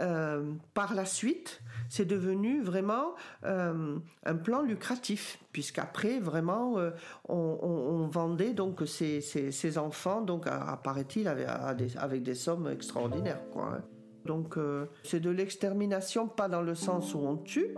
euh, 0.00 0.52
par 0.72 0.94
la 0.94 1.04
suite, 1.04 1.60
c'est 1.88 2.06
devenu 2.06 2.62
vraiment 2.62 3.14
euh, 3.44 3.98
un 4.24 4.36
plan 4.36 4.62
lucratif, 4.62 5.38
puisqu'après, 5.52 6.18
vraiment, 6.18 6.78
euh, 6.78 6.90
on, 7.28 8.08
vendait 8.10 8.54
donc 8.54 8.82
ces, 8.86 9.20
ces, 9.20 9.78
enfants, 9.78 10.22
donc 10.22 10.46
apparaît-il, 10.46 11.28
avec, 11.28 12.22
des 12.22 12.34
sommes 12.34 12.68
extraordinaires. 12.68 13.42
Quoi, 13.52 13.74
hein. 13.76 13.82
Donc, 14.24 14.56
c'est 15.02 15.20
de 15.20 15.30
l'extermination, 15.30 16.28
pas 16.28 16.48
dans 16.48 16.62
le 16.62 16.74
sens 16.74 17.14
où 17.14 17.18
on 17.18 17.36
tue, 17.36 17.74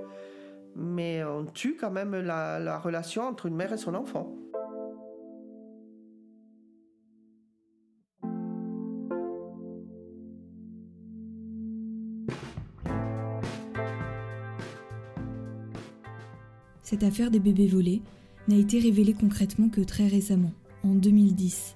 mais 0.77 1.24
on 1.24 1.46
tue 1.46 1.77
quand 1.77 1.90
même 1.90 2.14
la 2.14 2.79
relation 2.79 3.22
entre 3.22 3.46
une 3.46 3.57
mère 3.57 3.72
et 3.72 3.79
son 3.79 3.94
enfant. 3.94 4.35
Cette 16.94 17.02
affaire 17.02 17.33
des 17.33 17.40
bébés 17.40 17.66
volés 17.66 18.02
n'a 18.46 18.54
été 18.54 18.78
révélée 18.78 19.14
concrètement 19.14 19.68
que 19.68 19.80
très 19.80 20.07
récemment, 20.07 20.52
en 20.85 20.94
2010. 20.94 21.74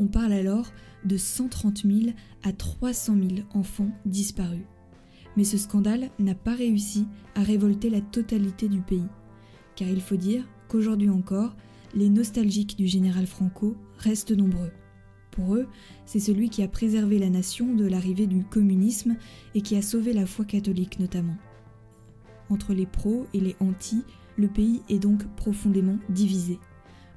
On 0.00 0.08
parle 0.08 0.32
alors 0.32 0.72
de 1.04 1.16
130 1.16 1.82
000 1.86 2.10
à 2.42 2.52
300 2.52 3.14
000 3.36 3.46
enfants 3.54 3.92
disparus. 4.04 4.64
Mais 5.36 5.44
ce 5.44 5.56
scandale 5.58 6.10
n'a 6.18 6.34
pas 6.34 6.56
réussi 6.56 7.06
à 7.36 7.44
révolter 7.44 7.88
la 7.88 8.00
totalité 8.00 8.66
du 8.66 8.80
pays. 8.80 9.06
Car 9.76 9.86
il 9.86 10.00
faut 10.00 10.16
dire 10.16 10.42
qu'aujourd'hui 10.66 11.08
encore, 11.08 11.54
les 11.94 12.08
nostalgiques 12.08 12.76
du 12.76 12.88
général 12.88 13.28
Franco 13.28 13.76
restent 13.98 14.36
nombreux. 14.36 14.72
Pour 15.30 15.54
eux, 15.54 15.68
c'est 16.04 16.18
celui 16.18 16.50
qui 16.50 16.64
a 16.64 16.68
préservé 16.68 17.20
la 17.20 17.30
nation 17.30 17.76
de 17.76 17.86
l'arrivée 17.86 18.26
du 18.26 18.42
communisme 18.42 19.14
et 19.54 19.60
qui 19.60 19.76
a 19.76 19.82
sauvé 19.82 20.12
la 20.12 20.26
foi 20.26 20.44
catholique 20.44 20.98
notamment. 20.98 21.36
Entre 22.50 22.74
les 22.74 22.86
pros 22.86 23.26
et 23.34 23.40
les 23.40 23.54
anti, 23.60 24.02
le 24.38 24.48
pays 24.48 24.82
est 24.88 24.98
donc 24.98 25.26
profondément 25.36 25.98
divisé. 26.08 26.58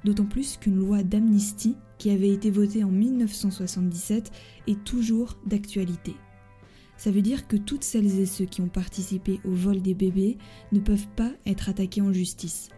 D'autant 0.04 0.26
plus 0.26 0.56
qu'une 0.56 0.76
loi 0.76 1.02
d'amnistie 1.02 1.76
qui 1.96 2.10
avait 2.10 2.32
été 2.32 2.50
votée 2.50 2.82
en 2.82 2.90
1977 2.90 4.32
est 4.66 4.84
toujours 4.84 5.38
d'actualité. 5.46 6.16
Ça 6.96 7.10
veut 7.10 7.22
dire 7.22 7.46
que 7.46 7.56
toutes 7.56 7.84
celles 7.84 8.18
et 8.18 8.26
ceux 8.26 8.44
qui 8.44 8.60
ont 8.60 8.68
participé 8.68 9.40
au 9.44 9.52
vol 9.52 9.80
des 9.80 9.94
bébés 9.94 10.38
ne 10.72 10.80
peuvent 10.80 11.08
pas 11.16 11.32
être 11.46 11.68
attaqués 11.68 12.00
en 12.00 12.12
justice. 12.12 12.68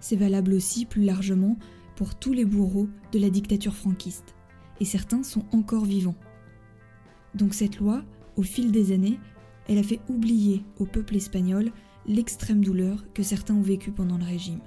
C'est 0.00 0.16
valable 0.16 0.54
aussi 0.54 0.86
plus 0.86 1.04
largement 1.04 1.56
pour 1.96 2.14
tous 2.14 2.32
les 2.32 2.44
bourreaux 2.44 2.88
de 3.12 3.18
la 3.18 3.30
dictature 3.30 3.74
franquiste, 3.74 4.34
et 4.80 4.84
certains 4.84 5.22
sont 5.22 5.44
encore 5.52 5.84
vivants. 5.84 6.16
Donc 7.34 7.54
cette 7.54 7.78
loi, 7.78 8.02
au 8.36 8.42
fil 8.42 8.72
des 8.72 8.92
années, 8.92 9.18
elle 9.68 9.78
a 9.78 9.82
fait 9.82 10.00
oublier 10.08 10.64
au 10.78 10.86
peuple 10.86 11.16
espagnol 11.16 11.70
l'extrême 12.06 12.64
douleur 12.64 13.04
que 13.14 13.22
certains 13.22 13.54
ont 13.54 13.62
vécue 13.62 13.92
pendant 13.92 14.18
le 14.18 14.24
régime. 14.24 14.60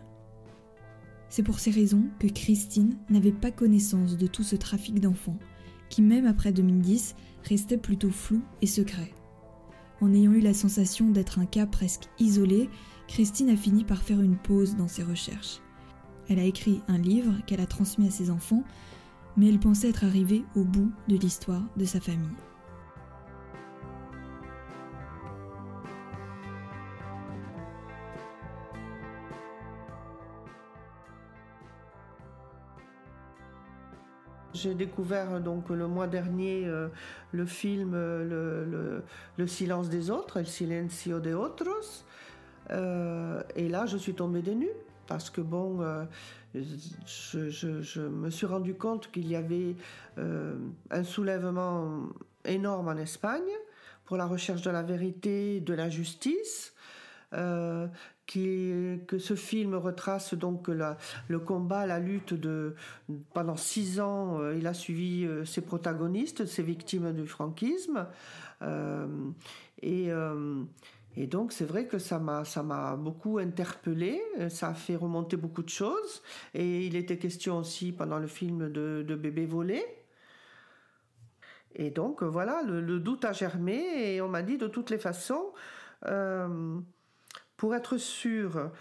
C'est 1.30 1.44
pour 1.44 1.60
ces 1.60 1.72
raisons 1.72 2.06
que 2.20 2.28
Christine 2.28 2.98
n'avait 3.10 3.32
pas 3.32 3.52
connaissance 3.52 4.18
de 4.18 4.28
tout 4.28 4.44
ce 4.44 4.56
trafic 4.56 5.00
d'enfants, 5.00 5.38
qui 5.90 6.02
même 6.02 6.26
après 6.26 6.52
2010 6.52 7.16
restait 7.44 7.78
plutôt 7.78 8.10
flou 8.10 8.42
et 8.62 8.68
secret. 8.68 9.12
En 10.02 10.14
ayant 10.14 10.34
eu 10.34 10.40
la 10.40 10.54
sensation 10.54 11.10
d'être 11.10 11.40
un 11.40 11.46
cas 11.46 11.66
presque 11.66 12.10
isolé, 12.20 12.70
Christine 13.08 13.50
a 13.50 13.56
fini 13.56 13.84
par 13.84 14.02
faire 14.02 14.22
une 14.22 14.38
pause 14.38 14.76
dans 14.76 14.88
ses 14.88 15.04
recherches. 15.04 15.62
Elle 16.28 16.40
a 16.40 16.44
écrit 16.44 16.82
un 16.88 16.98
livre 16.98 17.34
qu'elle 17.46 17.62
a 17.62 17.68
transmis 17.68 18.08
à 18.08 18.12
ses 18.12 18.30
enfants, 18.30 18.64
mais 19.38 19.48
elle 19.50 19.60
pensait 19.60 19.90
être 19.90 20.04
arrivée 20.04 20.44
au 20.56 20.64
bout 20.64 20.92
de 21.08 21.18
l'histoire 21.18 21.64
de 21.78 21.86
sa 21.86 22.00
famille. 22.00 22.30
J'ai 34.56 34.74
découvert 34.74 35.42
donc 35.42 35.70
le 35.70 35.86
mois 35.86 36.08
dernier 36.08 36.66
euh, 36.66 36.88
le 37.34 37.46
film 37.46 37.92
euh, 37.94 39.02
le, 39.38 39.48
silence 39.48 39.90
des 39.90 40.10
autres, 40.10 40.38
El 40.38 40.48
silencio 40.48 41.20
de 41.20 41.34
otros. 41.34 42.06
Euh, 42.72 43.44
et 43.56 43.68
là, 43.68 43.86
je 43.86 43.98
suis 43.98 44.14
tombée 44.14 44.42
des 44.42 44.56
nues 44.56 44.78
parce 45.08 45.30
que 45.30 45.42
bon, 45.42 45.82
je, 46.54 48.08
me 48.08 48.30
suis 48.30 48.46
rendu 48.46 48.76
compte 48.76 49.12
qu'il 49.12 49.28
y 49.28 49.36
avait 49.36 49.76
un 50.18 51.04
soulèvement 51.04 52.08
énorme 52.46 52.88
en 52.88 52.96
Espagne 52.96 53.44
pour 54.06 54.16
la 54.18 54.26
recherche 54.26 54.62
de 54.62 54.72
la 54.72 54.84
vérité, 54.84 55.60
de 55.60 55.74
la 55.74 55.90
justice. 55.90 56.74
Euh, 57.34 57.88
que 58.28 59.18
ce 59.20 59.36
film 59.36 59.76
retrace 59.76 60.34
donc 60.34 60.70
le 61.28 61.40
combat, 61.40 61.86
la 61.86 62.00
lutte 62.00 62.34
de 62.34 62.76
pendant 63.34 63.56
six 63.56 64.00
ans. 64.00 64.40
Euh, 64.40 64.56
il 64.58 64.68
a 64.68 64.74
suivi 64.74 65.26
euh, 65.26 65.46
ses 65.46 65.62
protagonistes, 65.62 66.46
ses 66.46 66.64
victimes 66.64 67.14
du 67.14 67.28
franquisme, 67.28 68.08
et 69.82 70.10
et 71.18 71.28
donc 71.28 71.54
c'est 71.54 71.66
vrai 71.66 71.88
que 71.88 71.98
ça 71.98 72.20
m'a 72.20 72.44
ça 72.44 72.62
m'a 72.64 72.96
beaucoup 72.96 73.38
interpellé, 73.38 74.22
ça 74.50 74.70
a 74.70 74.74
fait 74.74 74.96
remonter 74.96 75.38
beaucoup 75.38 75.64
de 75.64 75.70
choses. 75.70 76.22
Et 76.54 76.86
il 76.88 76.96
était 76.96 77.18
question 77.18 77.60
aussi 77.60 77.92
pendant 77.92 78.20
le 78.20 78.28
film 78.28 78.70
de, 78.70 79.16
bébés 79.16 79.46
volés. 79.46 79.86
Et 81.76 81.92
donc 81.92 82.24
voilà, 82.24 82.64
le, 82.64 83.00
doute 83.00 83.26
a 83.26 83.34
germé 83.34 84.16
et 84.16 84.22
on 84.22 84.30
m'a 84.30 84.42
dit 84.42 84.58
de 84.58 84.68
toutes 84.68 84.90
les 84.90 84.98
façons, 84.98 85.54
pour 87.58 87.76
être 87.76 87.98
sûr 87.98 88.72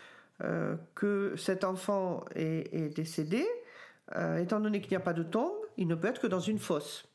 euh, 0.42 0.76
que 0.94 1.34
cet 1.36 1.62
enfant 1.64 2.24
est, 2.34 2.94
décédé, 2.94 3.46
euh, 4.16 4.38
étant 4.38 4.60
donné 4.60 4.80
qu'il 4.80 4.90
n'y 4.90 4.96
a 4.96 5.00
pas 5.00 5.12
de 5.12 5.22
tombe, 5.22 5.54
il 5.76 5.86
ne 5.86 5.94
peut 5.94 6.08
être 6.08 6.20
que 6.20 6.26
dans 6.26 6.40
une 6.40 6.58
fosse. 6.58 7.08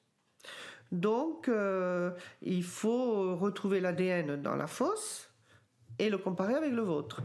Donc, 0.92 1.50
euh, 1.50 2.12
il 2.42 2.64
faut 2.64 3.36
retrouver 3.36 3.82
l'ADN 3.82 4.42
dans 4.42 4.56
la 4.56 4.68
fosse 4.68 5.30
et 6.00 6.10
le 6.10 6.18
comparer 6.18 6.56
avec 6.56 6.72
le 6.72 6.82
vôtre. 6.82 7.22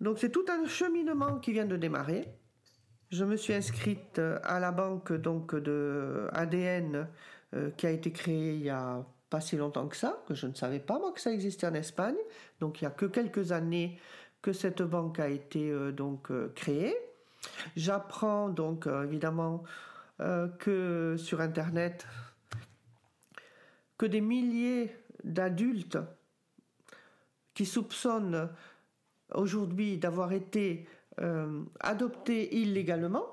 Donc, 0.00 0.18
c'est 0.18 0.30
tout 0.30 0.44
un 0.48 0.66
cheminement 0.66 1.38
qui 1.38 1.52
vient 1.52 1.64
de 1.64 1.76
démarrer. 1.76 2.28
Je 3.10 3.24
me 3.24 3.36
suis 3.36 3.54
inscrite 3.54 4.18
à 4.18 4.60
la 4.60 4.70
banque 4.70 5.12
donc 5.12 5.54
de 5.54 6.28
ADN 6.32 7.08
qui 7.76 7.86
a 7.86 7.90
été 7.90 8.10
créée 8.10 8.54
il 8.54 8.62
y 8.62 8.70
a 8.70 9.04
pas 9.30 9.40
si 9.40 9.56
longtemps 9.56 9.88
que 9.88 9.96
ça, 9.96 10.22
que 10.26 10.34
je 10.34 10.46
ne 10.46 10.54
savais 10.54 10.80
pas 10.80 10.98
moi 10.98 11.12
que 11.12 11.20
ça 11.20 11.32
existait 11.32 11.66
en 11.66 11.74
Espagne. 11.74 12.16
Donc 12.60 12.80
il 12.80 12.84
y 12.84 12.86
a 12.86 12.90
que 12.90 13.06
quelques 13.06 13.52
années 13.52 13.98
que 14.44 14.52
cette 14.52 14.82
banque 14.82 15.20
a 15.20 15.28
été 15.28 15.70
euh, 15.70 15.90
donc 15.90 16.30
euh, 16.30 16.52
créée. 16.54 16.94
J'apprends 17.76 18.50
donc 18.50 18.86
euh, 18.86 19.04
évidemment 19.04 19.64
que 20.60 21.16
sur 21.18 21.40
internet 21.40 22.06
que 23.98 24.06
des 24.06 24.20
milliers 24.20 24.96
d'adultes 25.24 25.98
qui 27.52 27.66
soupçonnent 27.66 28.48
aujourd'hui 29.32 29.98
d'avoir 29.98 30.32
été 30.32 30.88
adoptés 31.80 32.56
illégalement, 32.56 33.26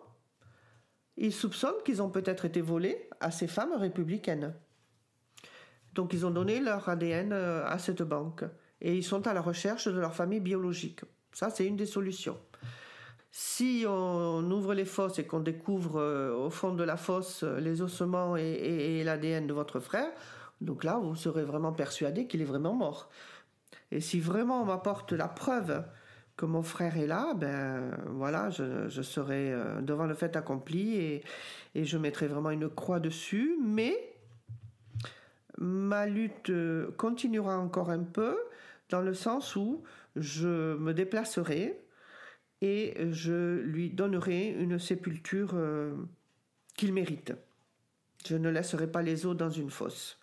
ils 1.18 1.32
soupçonnent 1.32 1.84
qu'ils 1.86 2.02
ont 2.02 2.10
peut-être 2.10 2.46
été 2.46 2.62
volés 2.62 3.08
à 3.20 3.30
ces 3.30 3.48
femmes 3.48 3.74
républicaines. 3.74 4.56
Donc 5.94 6.14
ils 6.14 6.26
ont 6.26 6.32
donné 6.32 6.60
leur 6.60 6.88
ADN 6.88 7.34
euh, 7.34 7.66
à 7.66 7.78
cette 7.78 8.02
banque 8.02 8.44
et 8.80 8.96
ils 8.96 9.04
sont 9.04 9.28
à 9.28 9.34
la 9.34 9.42
recherche 9.42 9.88
de 9.88 10.00
leur 10.00 10.16
famille 10.16 10.40
biologique. 10.40 11.02
Ça, 11.34 11.50
c'est 11.50 11.66
une 11.66 11.76
des 11.76 11.86
solutions. 11.86 12.38
Si 13.32 13.86
on 13.88 14.50
ouvre 14.52 14.74
les 14.74 14.86
fosses 14.86 15.20
et 15.20 15.26
qu'on 15.26 15.40
découvre 15.40 16.00
euh, 16.00 16.36
au 16.36 16.50
fond 16.50 16.74
de 16.74 16.84
la 16.84 16.98
fosse 16.98 17.44
euh, 17.44 17.60
les 17.60 17.82
ossements 17.82 18.36
et, 18.36 19.04
l'ADN 19.04 19.48
de 19.48 19.54
votre 19.54 19.80
frère, 19.80 20.10
donc 20.60 20.84
là, 20.84 21.00
vous 21.02 21.16
serez 21.16 21.44
vraiment 21.44 21.72
persuadé 21.72 22.28
qu'il 22.28 22.42
est 22.42 22.46
vraiment 22.46 22.74
mort. 22.74 23.10
Et 23.92 24.00
si 24.00 24.20
vraiment 24.20 24.62
on 24.62 24.66
m'apporte 24.66 25.12
la 25.12 25.28
preuve 25.28 25.84
que 26.38 26.46
mon 26.46 26.62
frère 26.64 26.98
est 26.98 27.08
là, 27.08 27.34
ben 27.36 27.92
voilà, 28.10 28.50
je, 28.50 29.02
serai 29.02 29.54
devant 29.82 30.06
le 30.06 30.14
fait 30.14 30.36
accompli 30.36 30.96
et, 30.96 31.24
et 31.76 31.84
je 31.84 31.98
mettrai 31.98 32.28
vraiment 32.28 32.52
une 32.52 32.70
croix 32.70 33.00
dessus. 33.00 33.58
Mais 33.62 34.11
ma 35.62 36.08
lutte 36.08 36.50
euh, 36.50 36.92
continuera 36.98 37.60
encore 37.60 37.92
un 37.92 38.04
peu 38.04 38.36
dans 38.90 39.02
le 39.02 39.14
sens 39.14 39.56
où 39.56 39.84
je 40.16 40.76
me 40.76 40.92
déplacerai 40.92 41.80
et 42.62 42.98
je 43.12 43.60
lui 43.60 43.92
donnerai 43.92 44.50
une 44.50 44.80
sépulture 44.80 45.52
euh, 45.54 45.96
qu'il 46.76 46.94
mérite. 46.94 47.34
Je 48.26 48.36
ne 48.36 48.50
laisserai 48.50 48.92
pas 48.92 49.04
les 49.04 49.26
os 49.28 49.38
dans 49.38 49.52
une 49.52 49.70
fosse. 49.70 50.20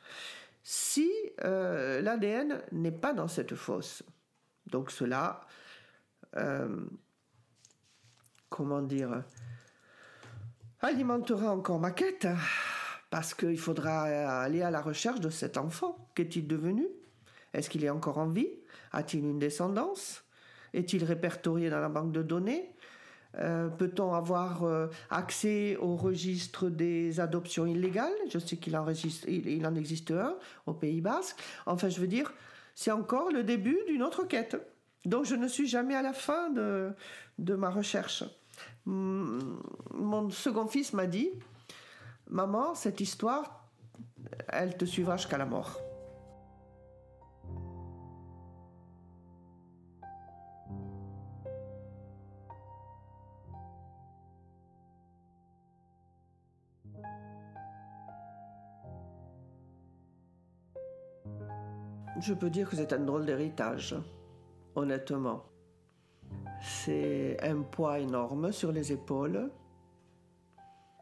Si 0.65 1.11
euh, 1.45 2.01
l'ADN 2.01 2.61
n'est 2.73 2.93
pas 2.93 3.13
dans 3.13 3.29
cette 3.29 3.55
fosse, 3.55 4.03
donc 4.67 4.91
cela, 4.91 5.47
comment 8.51 8.83
dire, 8.83 9.25
alimentera 10.81 11.51
encore 11.51 11.81
ma 11.81 11.91
quête, 11.91 12.29
parce 13.11 13.35
qu'il 13.35 13.59
faudra 13.59 14.03
aller 14.43 14.63
à 14.63 14.71
la 14.71 14.81
recherche 14.81 15.21
de 15.21 15.31
cet 15.31 15.57
enfant. 15.57 16.09
Qu'est-il 16.15 16.47
devenu? 16.47 16.87
Est-ce 17.55 17.71
qu'il 17.71 17.85
est 17.85 17.91
encore 17.91 18.19
en 18.19 18.29
vie? 18.29 18.51
A-t-il 18.93 19.25
une 19.25 19.39
descendance? 19.39 20.25
Est-il 20.75 21.05
répertorié 21.05 21.71
dans 21.71 21.81
la 21.81 21.89
banque 21.89 22.13
de 22.13 22.23
données? 22.23 22.75
Euh, 23.39 23.69
Peut-on 23.69 24.15
avoir 24.15 24.65
euh, 24.65 24.89
accès 25.11 25.77
au 25.77 25.97
registre 25.97 26.69
des 26.69 27.21
adoptions 27.21 27.67
illégales? 27.67 28.13
Je 28.31 28.39
sais 28.39 28.57
qu'il 28.57 28.77
en, 28.77 28.87
existe 28.89 30.11
un 30.11 30.37
au 30.67 30.75
Pays 30.75 31.01
Basque. 31.01 31.39
Enfin, 31.67 31.89
je 31.89 32.01
veux 32.01 32.07
dire, 32.07 32.33
c'est 32.75 32.91
encore 32.91 33.31
le 33.31 33.43
début 33.43 33.79
d'une 33.87 34.03
autre 34.03 34.25
quête. 34.25 34.57
Donc, 35.05 35.25
je 35.25 35.35
ne 35.35 35.49
suis 35.49 35.67
jamais 35.67 35.95
à 35.95 36.03
la 36.03 36.13
fin 36.13 36.51
de 36.51 36.95
ma 37.55 37.71
recherche. 37.71 38.25
Mon 38.85 40.31
second 40.31 40.67
fils 40.67 40.93
m'a 40.93 41.07
dit, 41.07 41.31
Maman, 42.31 42.75
cette 42.75 43.01
histoire, 43.01 43.71
elle 44.49 44.77
te 44.77 44.85
suivra 44.85 45.17
jusqu'à 45.17 45.39
la 45.39 45.47
mort. 45.47 45.81
Je 62.21 62.35
peux 62.35 62.51
dire 62.51 62.69
que 62.69 62.77
c'est 62.77 62.93
un 62.93 62.99
drôle 62.99 63.25
d'héritage, 63.25 63.95
honnêtement. 64.75 65.45
C'est 66.61 67.39
un 67.43 67.63
poids 67.63 68.01
énorme 68.01 68.53
sur 68.53 68.73
les 68.73 68.93
épaules. 68.93 69.51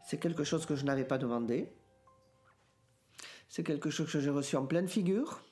C'est 0.06 0.18
quelque 0.18 0.44
chose 0.44 0.66
que 0.66 0.76
je 0.76 0.84
n'avais 0.84 1.04
pas 1.04 1.18
demandé. 1.18 1.68
C'est 3.48 3.64
quelque 3.64 3.90
chose 3.90 4.10
que 4.10 4.20
j'ai 4.20 4.30
reçu 4.30 4.54
en 4.54 4.64
pleine 4.64 4.86
figure. 4.86 5.42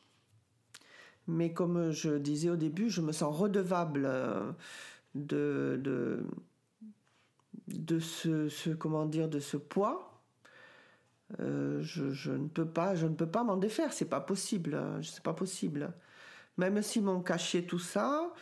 Mais 1.26 1.52
comme 1.52 1.90
je 1.90 2.18
disais 2.18 2.50
au 2.50 2.56
début, 2.56 2.88
je 2.88 3.00
me 3.00 3.10
sens 3.10 3.36
redevable 3.36 4.04
euh, 4.06 4.52
de, 5.16 5.80
de, 5.82 6.24
de 7.66 7.98
ce, 7.98 8.70
comment 8.74 9.06
dire, 9.06 9.28
de 9.28 9.40
ce 9.40 9.56
poids 9.56 10.22
euh, 11.40 11.80
je, 11.82 12.30
ne 12.30 12.46
peux 12.46 12.66
pas, 12.66 12.94
je 12.94 13.06
ne 13.06 13.14
peux 13.14 13.26
pas 13.26 13.42
m'en 13.42 13.56
défaire. 13.56 13.92
C'est 13.92 14.08
pas 14.08 14.20
possible. 14.20 14.80
C'est 15.02 15.22
pas 15.22 15.32
possible. 15.34 15.92
Même 16.58 16.80
s'ils 16.80 17.02
m'ont 17.02 17.22
caché 17.22 17.66
tout 17.66 17.80
ça, 17.80 18.32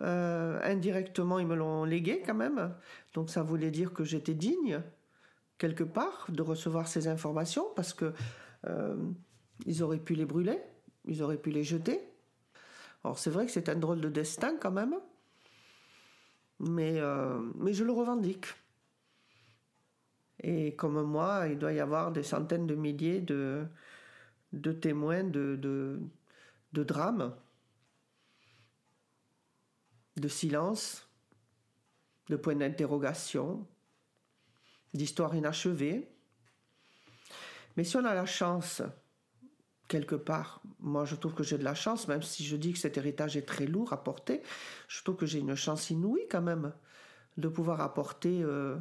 euh, 0.00 0.58
indirectement 0.62 1.38
ils 1.38 1.46
me 1.46 1.56
l'ont 1.56 1.84
légué 1.84 2.22
quand 2.24 2.34
même. 2.34 2.74
Donc 3.12 3.28
ça 3.28 3.42
voulait 3.42 3.70
dire 3.70 3.92
que 3.92 4.04
j'étais 4.04 4.32
digne 4.32 4.80
quelque 5.58 5.84
part 5.84 6.26
de 6.28 6.42
recevoir 6.42 6.88
ces 6.88 7.08
informations 7.08 7.66
parce 7.76 7.92
que 7.92 8.12
euh, 8.66 8.96
ils 9.66 9.82
auraient 9.82 9.98
pu 9.98 10.14
les 10.14 10.24
brûler, 10.24 10.60
ils 11.04 11.22
auraient 11.22 11.38
pu 11.38 11.50
les 11.50 11.64
jeter. 11.64 12.00
Alors 13.04 13.18
c'est 13.18 13.30
vrai 13.30 13.46
que 13.46 13.52
c'est 13.52 13.68
un 13.68 13.76
drôle 13.76 14.00
de 14.00 14.08
destin 14.08 14.56
quand 14.56 14.72
même, 14.72 14.94
mais 16.58 17.00
mais 17.54 17.72
je 17.72 17.84
le 17.84 17.92
revendique. 17.92 18.46
Et 20.40 20.74
comme 20.76 21.02
moi, 21.02 21.46
il 21.48 21.58
doit 21.58 21.72
y 21.72 21.80
avoir 21.80 22.12
des 22.12 22.22
centaines 22.22 22.66
de 22.66 22.74
milliers 22.74 23.20
de, 23.20 23.66
témoins 24.80 25.24
de, 25.24 25.56
de, 25.56 26.00
de 26.72 26.84
drames, 26.84 27.34
de 30.16 30.28
silence, 30.28 31.08
de 32.28 32.36
points 32.36 32.54
d'interrogation, 32.54 33.66
d'histoires 34.94 35.34
inachevées. 35.34 36.08
Mais 37.76 37.84
si 37.84 37.96
on 37.96 38.04
a 38.04 38.14
la 38.14 38.26
chance, 38.26 38.82
quelque 39.88 40.14
part, 40.14 40.62
moi 40.80 41.04
je 41.04 41.16
trouve 41.16 41.34
que 41.34 41.42
j'ai 41.42 41.58
de 41.58 41.64
la 41.64 41.74
chance, 41.74 42.08
même 42.08 42.22
si 42.22 42.44
je 42.44 42.56
dis 42.56 42.72
que 42.72 42.78
cet 42.78 42.96
héritage 42.96 43.36
est 43.36 43.46
très 43.46 43.66
lourd 43.66 43.92
à 43.92 44.02
porter, 44.02 44.42
je 44.88 45.02
trouve 45.02 45.16
que 45.16 45.26
j'ai 45.26 45.38
une 45.38 45.54
chance 45.54 45.90
inouïe 45.90 46.26
quand 46.30 46.42
même 46.42 46.72
de 47.36 47.48
pouvoir 47.48 47.80
apporter 47.80 48.42
euh, 48.42 48.76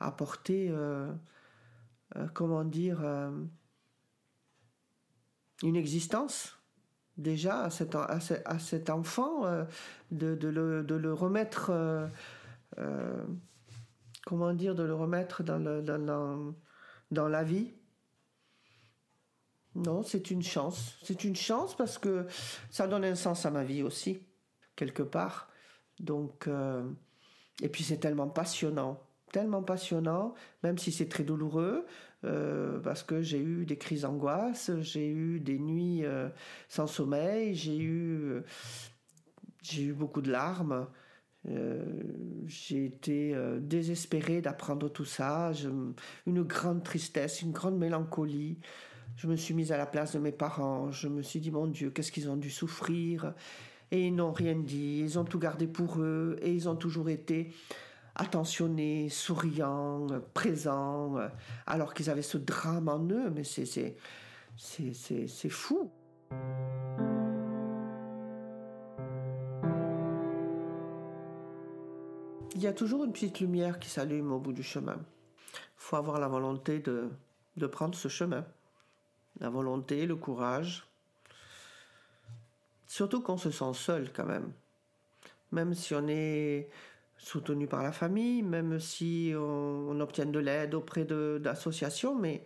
apporter, 0.00 0.68
euh, 0.70 1.12
euh, 2.16 2.26
comment 2.32 2.64
dire, 2.64 3.02
une 5.62 5.76
existence 5.76 6.56
déjà 7.18 7.64
à 7.64 7.70
cet, 7.70 8.90
enfant, 8.90 9.42
de, 10.10 10.48
le, 10.48 11.12
remettre, 11.12 11.70
comment 14.30 14.54
dire, 14.54 14.76
de 14.76 14.84
le 14.84 14.94
remettre 14.94 15.42
dans, 15.42 15.58
dans, 15.60 16.54
dans 17.10 17.28
la 17.28 17.42
vie. 17.42 17.72
Non, 19.74 20.02
c'est 20.02 20.30
une 20.30 20.42
chance. 20.42 20.96
C'est 21.02 21.24
une 21.24 21.36
chance 21.36 21.76
parce 21.76 21.98
que 21.98 22.26
ça 22.70 22.86
donne 22.86 23.04
un 23.04 23.16
sens 23.16 23.44
à 23.44 23.50
ma 23.50 23.64
vie 23.64 23.82
aussi, 23.82 24.22
quelque 24.76 25.02
part. 25.02 25.50
Donc, 25.98 26.48
et 27.60 27.68
puis 27.68 27.82
c'est 27.82 27.98
tellement 27.98 28.28
passionnant 28.28 29.00
tellement 29.30 29.62
passionnant, 29.62 30.34
même 30.62 30.78
si 30.78 30.92
c'est 30.92 31.08
très 31.08 31.24
douloureux, 31.24 31.86
euh, 32.24 32.78
parce 32.80 33.02
que 33.02 33.22
j'ai 33.22 33.40
eu 33.40 33.64
des 33.64 33.78
crises 33.78 34.02
d'angoisse, 34.02 34.70
j'ai 34.80 35.08
eu 35.08 35.40
des 35.40 35.58
nuits 35.58 36.04
euh, 36.04 36.28
sans 36.68 36.86
sommeil, 36.86 37.54
j'ai 37.54 37.78
eu, 37.78 38.30
euh, 38.30 38.44
j'ai 39.62 39.84
eu 39.84 39.92
beaucoup 39.92 40.20
de 40.20 40.30
larmes. 40.30 40.86
J'ai 42.46 42.84
été 42.84 43.34
désespérée 43.60 44.40
d'apprendre 44.40 44.88
tout 44.88 45.04
ça, 45.04 45.52
une 46.26 46.42
grande 46.42 46.82
tristesse, 46.82 47.42
une 47.42 47.52
grande 47.52 47.78
mélancolie. 47.78 48.58
Je 49.16 49.26
me 49.26 49.36
suis 49.36 49.54
mise 49.54 49.72
à 49.72 49.76
la 49.76 49.86
place 49.86 50.14
de 50.14 50.18
mes 50.18 50.32
parents, 50.32 50.90
je 50.90 51.08
me 51.08 51.22
suis 51.22 51.40
dit, 51.40 51.50
mon 51.50 51.66
Dieu, 51.66 51.90
qu'est-ce 51.90 52.12
qu'ils 52.12 52.30
ont 52.30 52.36
dû 52.36 52.50
souffrir? 52.50 53.34
Et 53.90 54.06
ils 54.06 54.14
n'ont 54.14 54.32
rien 54.32 54.54
dit, 54.54 55.00
ils 55.00 55.18
ont 55.18 55.24
tout 55.24 55.38
gardé 55.38 55.66
pour 55.66 56.00
eux, 56.00 56.36
et 56.42 56.52
ils 56.52 56.68
ont 56.68 56.76
toujours 56.76 57.08
été 57.08 57.52
attentionnés, 58.14 59.08
souriants, 59.08 60.06
présents, 60.34 61.16
alors 61.66 61.94
qu'ils 61.94 62.10
avaient 62.10 62.22
ce 62.22 62.38
drame 62.38 62.88
en 62.88 63.02
eux. 63.10 63.30
Mais 63.30 63.44
c'est, 63.44 63.66
c'est, 63.66 63.96
c'est, 64.56 65.26
c'est, 65.26 65.48
fou. 65.48 65.90
Il 72.60 72.64
y 72.64 72.66
a 72.66 72.74
toujours 72.74 73.04
une 73.04 73.12
petite 73.14 73.40
lumière 73.40 73.78
qui 73.78 73.88
s'allume 73.88 74.32
au 74.32 74.38
bout 74.38 74.52
du 74.52 74.62
chemin. 74.62 74.98
Il 75.54 75.78
faut 75.78 75.96
avoir 75.96 76.20
la 76.20 76.28
volonté 76.28 76.78
de, 76.78 77.08
de 77.56 77.66
prendre 77.66 77.94
ce 77.94 78.08
chemin. 78.08 78.44
La 79.38 79.48
volonté, 79.48 80.04
le 80.04 80.14
courage. 80.14 80.86
Surtout 82.86 83.22
qu'on 83.22 83.38
se 83.38 83.50
sent 83.50 83.72
seul 83.72 84.12
quand 84.12 84.26
même. 84.26 84.52
Même 85.52 85.72
si 85.72 85.94
on 85.94 86.06
est 86.06 86.68
soutenu 87.16 87.66
par 87.66 87.82
la 87.82 87.92
famille, 87.92 88.42
même 88.42 88.78
si 88.78 89.32
on, 89.34 89.98
obtient 89.98 90.26
de 90.26 90.38
l'aide 90.38 90.74
auprès 90.74 91.06
d'associations, 91.06 92.14
mais 92.14 92.44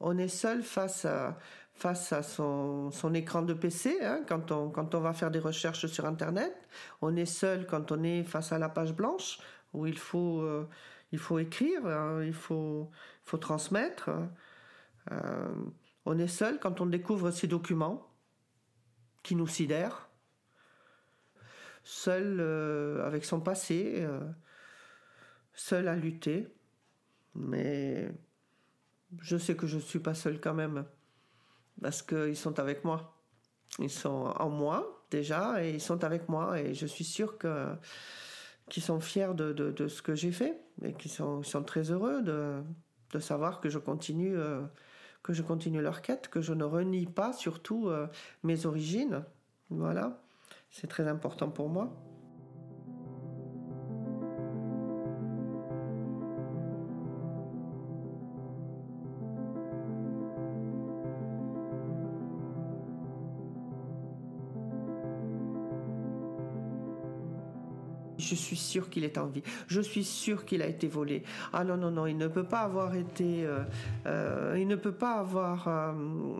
on 0.00 0.16
est 0.16 0.28
seul 0.28 0.62
face 0.62 1.04
à, 1.04 1.38
face 1.74 2.12
à 2.12 2.22
son, 2.22 2.90
écran 3.14 3.42
de 3.42 3.54
PC 3.54 3.98
hein, 4.02 4.20
quand, 4.28 4.52
on, 4.52 4.70
quand 4.70 4.94
on 4.94 5.00
va 5.00 5.12
faire 5.12 5.30
des 5.30 5.38
recherches 5.38 5.86
sur 5.86 6.04
Internet. 6.04 6.54
On 7.00 7.16
est 7.16 7.26
seul 7.26 7.66
quand 7.66 7.92
on 7.92 8.02
est 8.02 8.22
face 8.22 8.52
à 8.52 8.58
la 8.58 8.68
page 8.68 8.94
blanche 8.94 9.38
où 9.72 9.86
il 9.86 9.98
faut, 9.98 10.40
euh, 10.40 10.68
il 11.12 11.18
faut 11.18 11.38
écrire, 11.38 11.84
hein, 11.86 12.22
il 12.22 12.34
faut, 12.34 12.90
faut 13.24 13.38
transmettre. 13.38 14.10
Euh, 15.10 15.54
on 16.04 16.18
est 16.18 16.28
seul 16.28 16.58
quand 16.60 16.80
on 16.80 16.86
découvre 16.86 17.30
ces 17.30 17.46
documents 17.46 18.08
qui 19.22 19.34
nous 19.34 19.46
sidèrent 19.46 20.08
seul 21.84 22.38
euh, 22.38 23.04
avec 23.04 23.24
son 23.24 23.40
passé, 23.40 24.06
seul 25.54 25.88
à 25.88 25.96
lutter. 25.96 26.46
Mais 27.34 28.12
je 29.20 29.36
sais 29.36 29.56
que 29.56 29.66
je 29.66 29.76
ne 29.76 29.80
suis 29.80 29.98
pas 29.98 30.14
seul 30.14 30.40
quand 30.40 30.54
même, 30.54 30.84
parce 31.82 32.02
qu'ils 32.02 32.36
sont 32.36 32.58
avec 32.58 32.84
moi. 32.84 33.18
Ils 33.78 33.90
sont 33.90 34.32
en 34.38 34.48
moi 34.48 35.04
déjà 35.10 35.64
et 35.64 35.70
ils 35.70 35.80
sont 35.80 36.04
avec 36.04 36.28
moi 36.28 36.60
et 36.60 36.74
je 36.74 36.86
suis 36.86 37.04
sûre 37.04 37.38
qu'ils 37.38 38.82
sont 38.82 39.00
fiers 39.00 39.34
de, 39.34 39.88
ce 39.88 40.02
que 40.02 40.14
j'ai 40.14 40.32
fait 40.32 40.60
et 40.82 40.92
qu'ils 40.94 41.10
sont, 41.10 41.42
très 41.66 41.90
heureux 41.90 42.22
de, 42.22 43.18
savoir 43.18 43.60
que 43.60 43.68
je 43.68 43.78
continue 43.78 44.36
euh, 44.36 44.62
que 45.22 45.32
je 45.32 45.42
continue 45.42 45.80
leur 45.80 46.02
quête, 46.02 46.28
que 46.28 46.40
je 46.40 46.52
ne 46.52 46.64
renie 46.64 47.06
pas 47.06 47.32
surtout 47.32 47.88
euh, 47.88 48.08
mes 48.42 48.66
origines. 48.66 49.24
Voilà, 49.70 50.20
c'est 50.70 50.88
très 50.88 51.06
important 51.06 51.48
pour 51.50 51.68
moi. 51.68 51.92
Je 68.32 68.36
suis 68.36 68.56
sûr 68.56 68.88
qu'il 68.88 69.04
est 69.04 69.18
en 69.18 69.26
vie. 69.26 69.42
Je 69.66 69.82
suis 69.82 70.04
sûr 70.04 70.46
qu'il 70.46 70.62
a 70.62 70.66
été 70.66 70.88
volé. 70.88 71.22
Ah 71.52 71.64
non, 71.64 71.76
non, 71.76 71.90
non, 71.90 72.06
il 72.06 72.16
ne 72.16 72.28
peut 72.28 72.44
pas 72.44 72.60
avoir 72.60 72.94
été. 72.94 73.44
Euh, 73.44 73.58
euh, 74.06 74.56
il 74.58 74.66
ne 74.66 74.76
peut 74.76 74.92
pas 74.92 75.16
avoir. 75.16 75.68
Euh, 75.68 75.92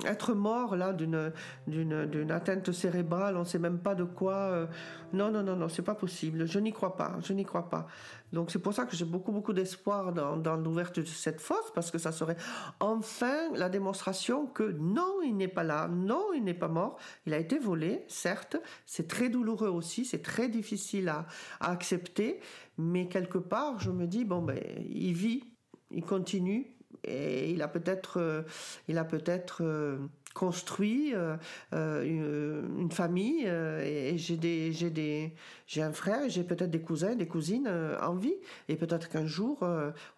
être 0.06 0.32
mort 0.32 0.74
là 0.74 0.94
d'une, 0.94 2.30
atteinte 2.30 2.72
cérébrale, 2.72 3.36
on 3.36 3.40
ne 3.40 3.44
sait 3.44 3.58
même 3.58 3.78
pas 3.78 3.94
de 3.94 4.04
quoi. 4.04 4.68
non, 5.12 5.30
non, 5.30 5.42
non, 5.42 5.54
non, 5.54 5.68
c'est 5.68 5.82
pas 5.82 5.94
possible. 5.94 6.46
Je 6.46 6.58
n'y 6.58 6.72
crois 6.72 6.96
pas. 6.96 7.18
Je 7.22 7.34
n'y 7.34 7.44
crois 7.44 7.68
pas. 7.68 7.86
Donc 8.32 8.50
c'est 8.50 8.58
pour 8.58 8.72
ça 8.72 8.86
que 8.86 8.96
j'ai 8.96 9.04
beaucoup, 9.04 9.32
beaucoup 9.32 9.52
d'espoir 9.52 10.12
dans, 10.12 10.36
dans 10.36 10.56
l'ouverture 10.56 11.02
de 11.02 11.08
cette 11.08 11.40
fosse, 11.40 11.70
parce 11.74 11.90
que 11.90 11.98
ça 11.98 12.12
serait 12.12 12.36
enfin 12.80 13.50
la 13.54 13.68
démonstration 13.68 14.46
que 14.46 14.62
non, 14.64 15.20
il 15.22 15.36
n'est 15.36 15.48
pas 15.48 15.64
là. 15.64 15.88
Non, 15.88 16.32
il 16.34 16.44
n'est 16.44 16.54
pas 16.54 16.68
mort. 16.68 16.98
Il 17.26 17.34
a 17.34 17.38
été 17.38 17.58
volé, 17.58 18.04
certes. 18.08 18.56
C'est 18.86 19.08
très 19.08 19.28
douloureux 19.28 19.68
aussi. 19.68 20.04
C'est 20.04 20.22
très 20.22 20.48
difficile 20.48 21.08
à, 21.08 21.26
accepter, 21.60 22.40
mais 22.78 23.08
quelque 23.08 23.38
part, 23.38 23.78
je 23.78 23.90
me 23.90 24.06
dis, 24.06 24.24
bon, 24.24 24.42
ben, 24.42 24.58
il 24.88 25.12
vit, 25.12 25.44
il 25.90 26.04
continue, 26.04 26.76
et 27.04 27.50
il 27.50 27.62
a 27.62 27.68
peut-être, 27.68 28.20
euh, 28.20 28.42
il 28.88 28.98
a 28.98 29.04
peut-être 29.04 29.62
euh, 29.62 29.98
construit 30.34 31.14
euh, 31.14 31.36
une, 31.72 32.90
famille, 32.90 33.46
et 33.46 34.16
j'ai 34.18 34.36
des, 34.36 34.72
j'ai 34.72 34.90
des, 34.90 35.34
j'ai 35.66 35.82
un 35.82 35.92
frère, 35.92 36.28
j'ai 36.28 36.44
peut-être 36.44 36.70
des 36.70 36.80
cousins, 36.80 37.14
des 37.14 37.26
cousines 37.28 37.68
en 38.00 38.14
vie, 38.14 38.34
et 38.68 38.76
peut-être 38.76 39.08
qu'un 39.08 39.26
jour, 39.26 39.60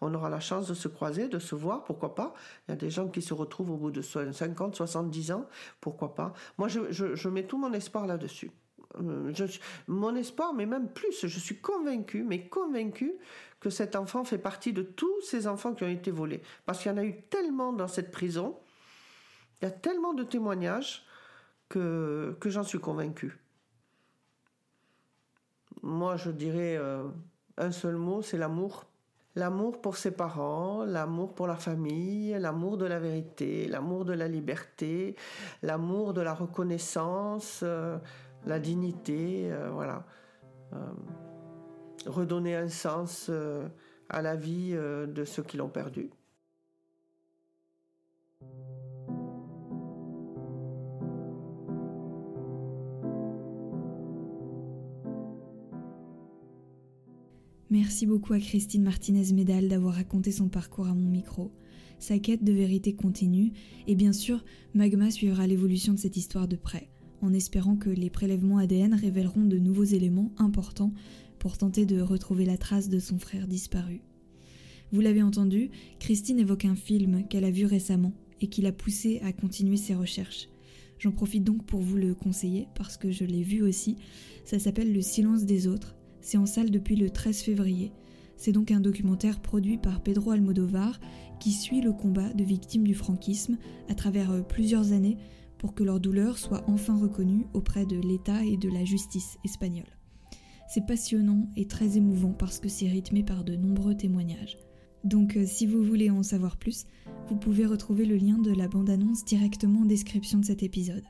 on 0.01 0.15
aura 0.15 0.29
la 0.29 0.41
chance 0.41 0.69
de 0.69 0.75
se 0.75 0.89
croiser, 0.89 1.29
de 1.29 1.39
se 1.39 1.55
voir, 1.55 1.85
pourquoi 1.85 2.15
pas. 2.15 2.35
Il 2.67 2.73
y 2.73 2.75
a 2.75 2.77
des 2.77 2.91
gens 2.91 3.09
qui 3.09 3.23
se 3.23 3.35
retrouvent 3.35 3.71
au 3.71 3.77
bout 3.77 3.91
de 3.91 4.03
50, 4.03 4.75
70 4.75 5.33
ans, 5.33 5.47
pourquoi 5.81 6.15
pas. 6.15 6.33
Moi, 6.59 6.69
je, 6.69 6.91
je 6.91 7.29
mets 7.29 7.45
tout 7.45 7.59
mon 7.59 7.73
espoir 7.73 8.07
là-dessus. 8.07 8.51
Euh, 9.01 9.33
mon 9.89 10.15
espoir, 10.15 10.55
mais 10.55 10.67
même 10.67 10.89
plus, 10.89 11.27
je 11.27 11.39
suis 11.39 11.59
convaincue, 11.59 12.23
mais 12.23 12.47
convaincue 12.47 13.15
que 13.61 13.71
cet 13.71 13.97
enfant 13.97 14.25
fait 14.25 14.39
partie 14.39 14.73
de 14.73 14.83
tous 14.83 15.21
ces 15.23 15.47
enfants 15.47 15.75
qui 15.75 15.85
ont 15.85 15.89
été 15.89 16.11
volés. 16.11 16.43
Parce 16.67 16.81
qu'il 16.81 16.91
y 16.91 16.95
en 16.95 16.99
a 16.99 17.05
eu 17.05 17.23
tellement 17.23 17.73
dans 17.73 17.89
cette 17.89 18.11
prison, 18.11 18.57
il 19.61 19.65
y 19.65 19.69
a 19.69 19.71
tellement 19.71 20.15
de 20.15 20.25
témoignages 20.25 21.05
que, 21.69 22.37
que 22.41 22.51
j'en 22.51 22.63
suis 22.63 22.79
convaincue. 22.81 23.39
Moi, 25.83 26.17
je 26.17 26.31
dirais 26.31 26.77
euh, 26.79 27.05
un 27.59 27.71
seul 27.71 27.97
mot, 27.97 28.23
c'est 28.23 28.39
l'amour. 28.39 28.87
L'amour 29.37 29.81
pour 29.81 29.97
ses 29.97 30.13
parents, 30.13 30.85
l'amour 30.85 31.35
pour 31.35 31.47
la 31.47 31.57
famille, 31.57 32.31
l'amour 32.39 32.79
de 32.79 32.87
la 32.87 32.99
vérité, 33.01 33.67
l'amour 33.67 34.05
de 34.05 34.13
la 34.13 34.29
liberté, 34.29 35.17
l'amour 35.63 36.15
de 36.15 36.21
la 36.21 36.33
reconnaissance. 36.33 37.61
Euh, 37.63 37.99
la 38.47 38.59
dignité, 38.59 39.51
euh, 39.53 39.71
voilà. 39.71 40.05
Redonner 42.07 42.57
un 42.57 42.69
sens 42.69 43.31
à 44.09 44.23
la 44.23 44.37
vie 44.37 44.73
de 44.73 45.25
ceux 45.25 45.43
qui 45.43 45.57
l'ont 45.57 45.69
perdu. 45.69 46.11
Merci 57.71 58.07
beaucoup 58.07 58.35
à 58.35 58.39
Christine 58.39 58.83
Martinez-Médal 58.83 59.69
d'avoir 59.69 59.95
raconté 59.95 60.33
son 60.33 60.49
parcours 60.49 60.87
à 60.87 60.95
mon 60.95 61.09
micro. 61.09 61.51
Sa 61.99 62.19
quête 62.19 62.45
de 62.45 62.53
vérité 62.53 62.95
continue 62.95 63.53
et 63.87 63.95
bien 63.95 64.13
sûr, 64.13 64.45
Magma 64.75 65.11
suivra 65.11 65.47
l'évolution 65.47 65.95
de 65.95 65.99
cette 65.99 66.17
histoire 66.17 66.47
de 66.47 66.57
près 66.57 66.91
en 67.25 67.33
espérant 67.33 67.77
que 67.77 67.89
les 67.89 68.11
prélèvements 68.11 68.59
ADN 68.59 68.93
révéleront 68.93 69.47
de 69.47 69.59
nouveaux 69.59 69.85
éléments 69.85 70.33
importants 70.37 70.93
pour 71.39 71.57
tenter 71.57 71.87
de 71.87 72.01
retrouver 72.01 72.45
la 72.45 72.59
trace 72.59 72.91
de 72.91 72.99
son 72.99 73.19
frère 73.19 73.49
disparu. 73.49 74.03
Vous 74.93 75.01
l'avez 75.01 75.23
entendu, 75.23 75.71
Christine 75.99 76.39
évoque 76.39 76.67
un 76.67 76.77
film 76.77 77.27
qu'elle 77.29 77.45
a 77.45 77.51
vu 77.51 77.65
récemment 77.65 78.13
et 78.43 78.49
qui 78.49 78.61
l'a 78.61 78.73
poussée 78.73 79.21
à 79.25 79.33
continuer 79.33 79.79
ses 79.79 79.95
recherches. 79.95 80.49
J'en 80.99 81.13
profite 81.13 81.45
donc 81.45 81.65
pour 81.65 81.81
vous 81.81 81.97
le 81.97 82.15
conseiller 82.15 82.69
parce 82.75 82.99
que 82.99 83.11
je 83.11 83.25
l'ai 83.25 83.43
vu 83.43 83.63
aussi. 83.63 83.97
Ça 84.45 84.59
s'appelle 84.59 84.93
Le 84.93 85.03
silence 85.03 85.45
des 85.45 85.67
autres. 85.67 85.97
C'est 86.25 86.39
en 86.39 86.47
salle 86.47 86.71
depuis 86.71 86.97
le 86.97 87.11
13 87.11 87.43
février. 87.43 87.93
C'est 88.39 88.51
donc 88.51 88.71
un 88.71 88.81
documentaire 88.81 89.41
produit 89.41 89.77
par 89.77 90.03
Pedro 90.03 90.31
Almodovar 90.31 90.99
qui 91.39 91.53
suit 91.53 91.83
le 91.83 91.93
combat 91.93 92.33
de 92.33 92.43
victimes 92.43 92.87
du 92.87 92.95
franquisme 92.95 93.59
à 93.91 93.95
travers 93.95 94.31
euh, 94.31 94.41
plusieurs 94.41 94.93
années 94.93 95.19
pour 95.59 95.75
que 95.75 95.85
leur 95.85 96.01
douleur 96.01 96.39
soit 96.39 96.65
enfin 96.67 96.99
reconnue 96.99 97.45
auprès 97.53 97.85
de 97.85 98.01
l'État 98.01 98.43
et 98.43 98.57
de 98.57 98.71
la 98.71 98.87
justice 98.87 99.37
espagnole. 99.45 99.99
C'est 100.67 100.87
passionnant 100.87 101.47
et 101.57 101.67
très 101.67 101.99
émouvant 101.99 102.33
parce 102.33 102.59
que 102.59 102.71
c'est 102.71 102.89
rythmé 102.89 103.23
par 103.23 103.45
de 103.45 103.55
nombreux 103.55 103.95
témoignages. 103.95 104.57
Donc 105.05 105.37
euh, 105.37 105.45
si 105.45 105.67
vous 105.67 105.83
voulez 105.83 106.09
en 106.09 106.23
savoir 106.23 106.57
plus, 106.57 106.87
vous 107.29 107.37
pouvez 107.37 107.67
retrouver 107.67 108.07
le 108.07 108.17
lien 108.17 108.39
de 108.39 108.51
la 108.51 108.67
bande-annonce 108.67 109.27
directement 109.27 109.81
en 109.81 109.85
description 109.87 110.39
de 110.39 110.47
cet 110.47 110.63
épisode. 110.63 111.05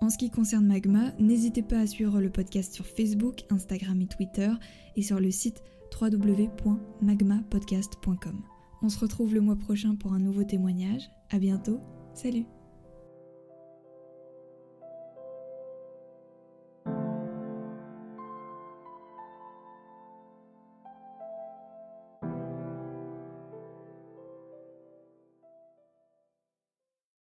En 0.00 0.08
ce 0.08 0.16
qui 0.16 0.30
concerne 0.30 0.66
Magma, 0.66 1.12
n'hésitez 1.18 1.62
pas 1.62 1.78
à 1.78 1.86
suivre 1.86 2.18
le 2.20 2.30
podcast 2.30 2.72
sur 2.72 2.86
Facebook, 2.86 3.44
Instagram 3.50 4.00
et 4.00 4.06
Twitter 4.06 4.50
et 4.96 5.02
sur 5.02 5.20
le 5.20 5.30
site 5.30 5.62
www.magmapodcast.com. 6.00 8.42
On 8.82 8.88
se 8.88 8.98
retrouve 8.98 9.34
le 9.34 9.42
mois 9.42 9.56
prochain 9.56 9.96
pour 9.96 10.14
un 10.14 10.18
nouveau 10.18 10.44
témoignage. 10.44 11.10
À 11.30 11.38
bientôt. 11.38 11.80
Salut 12.14 12.46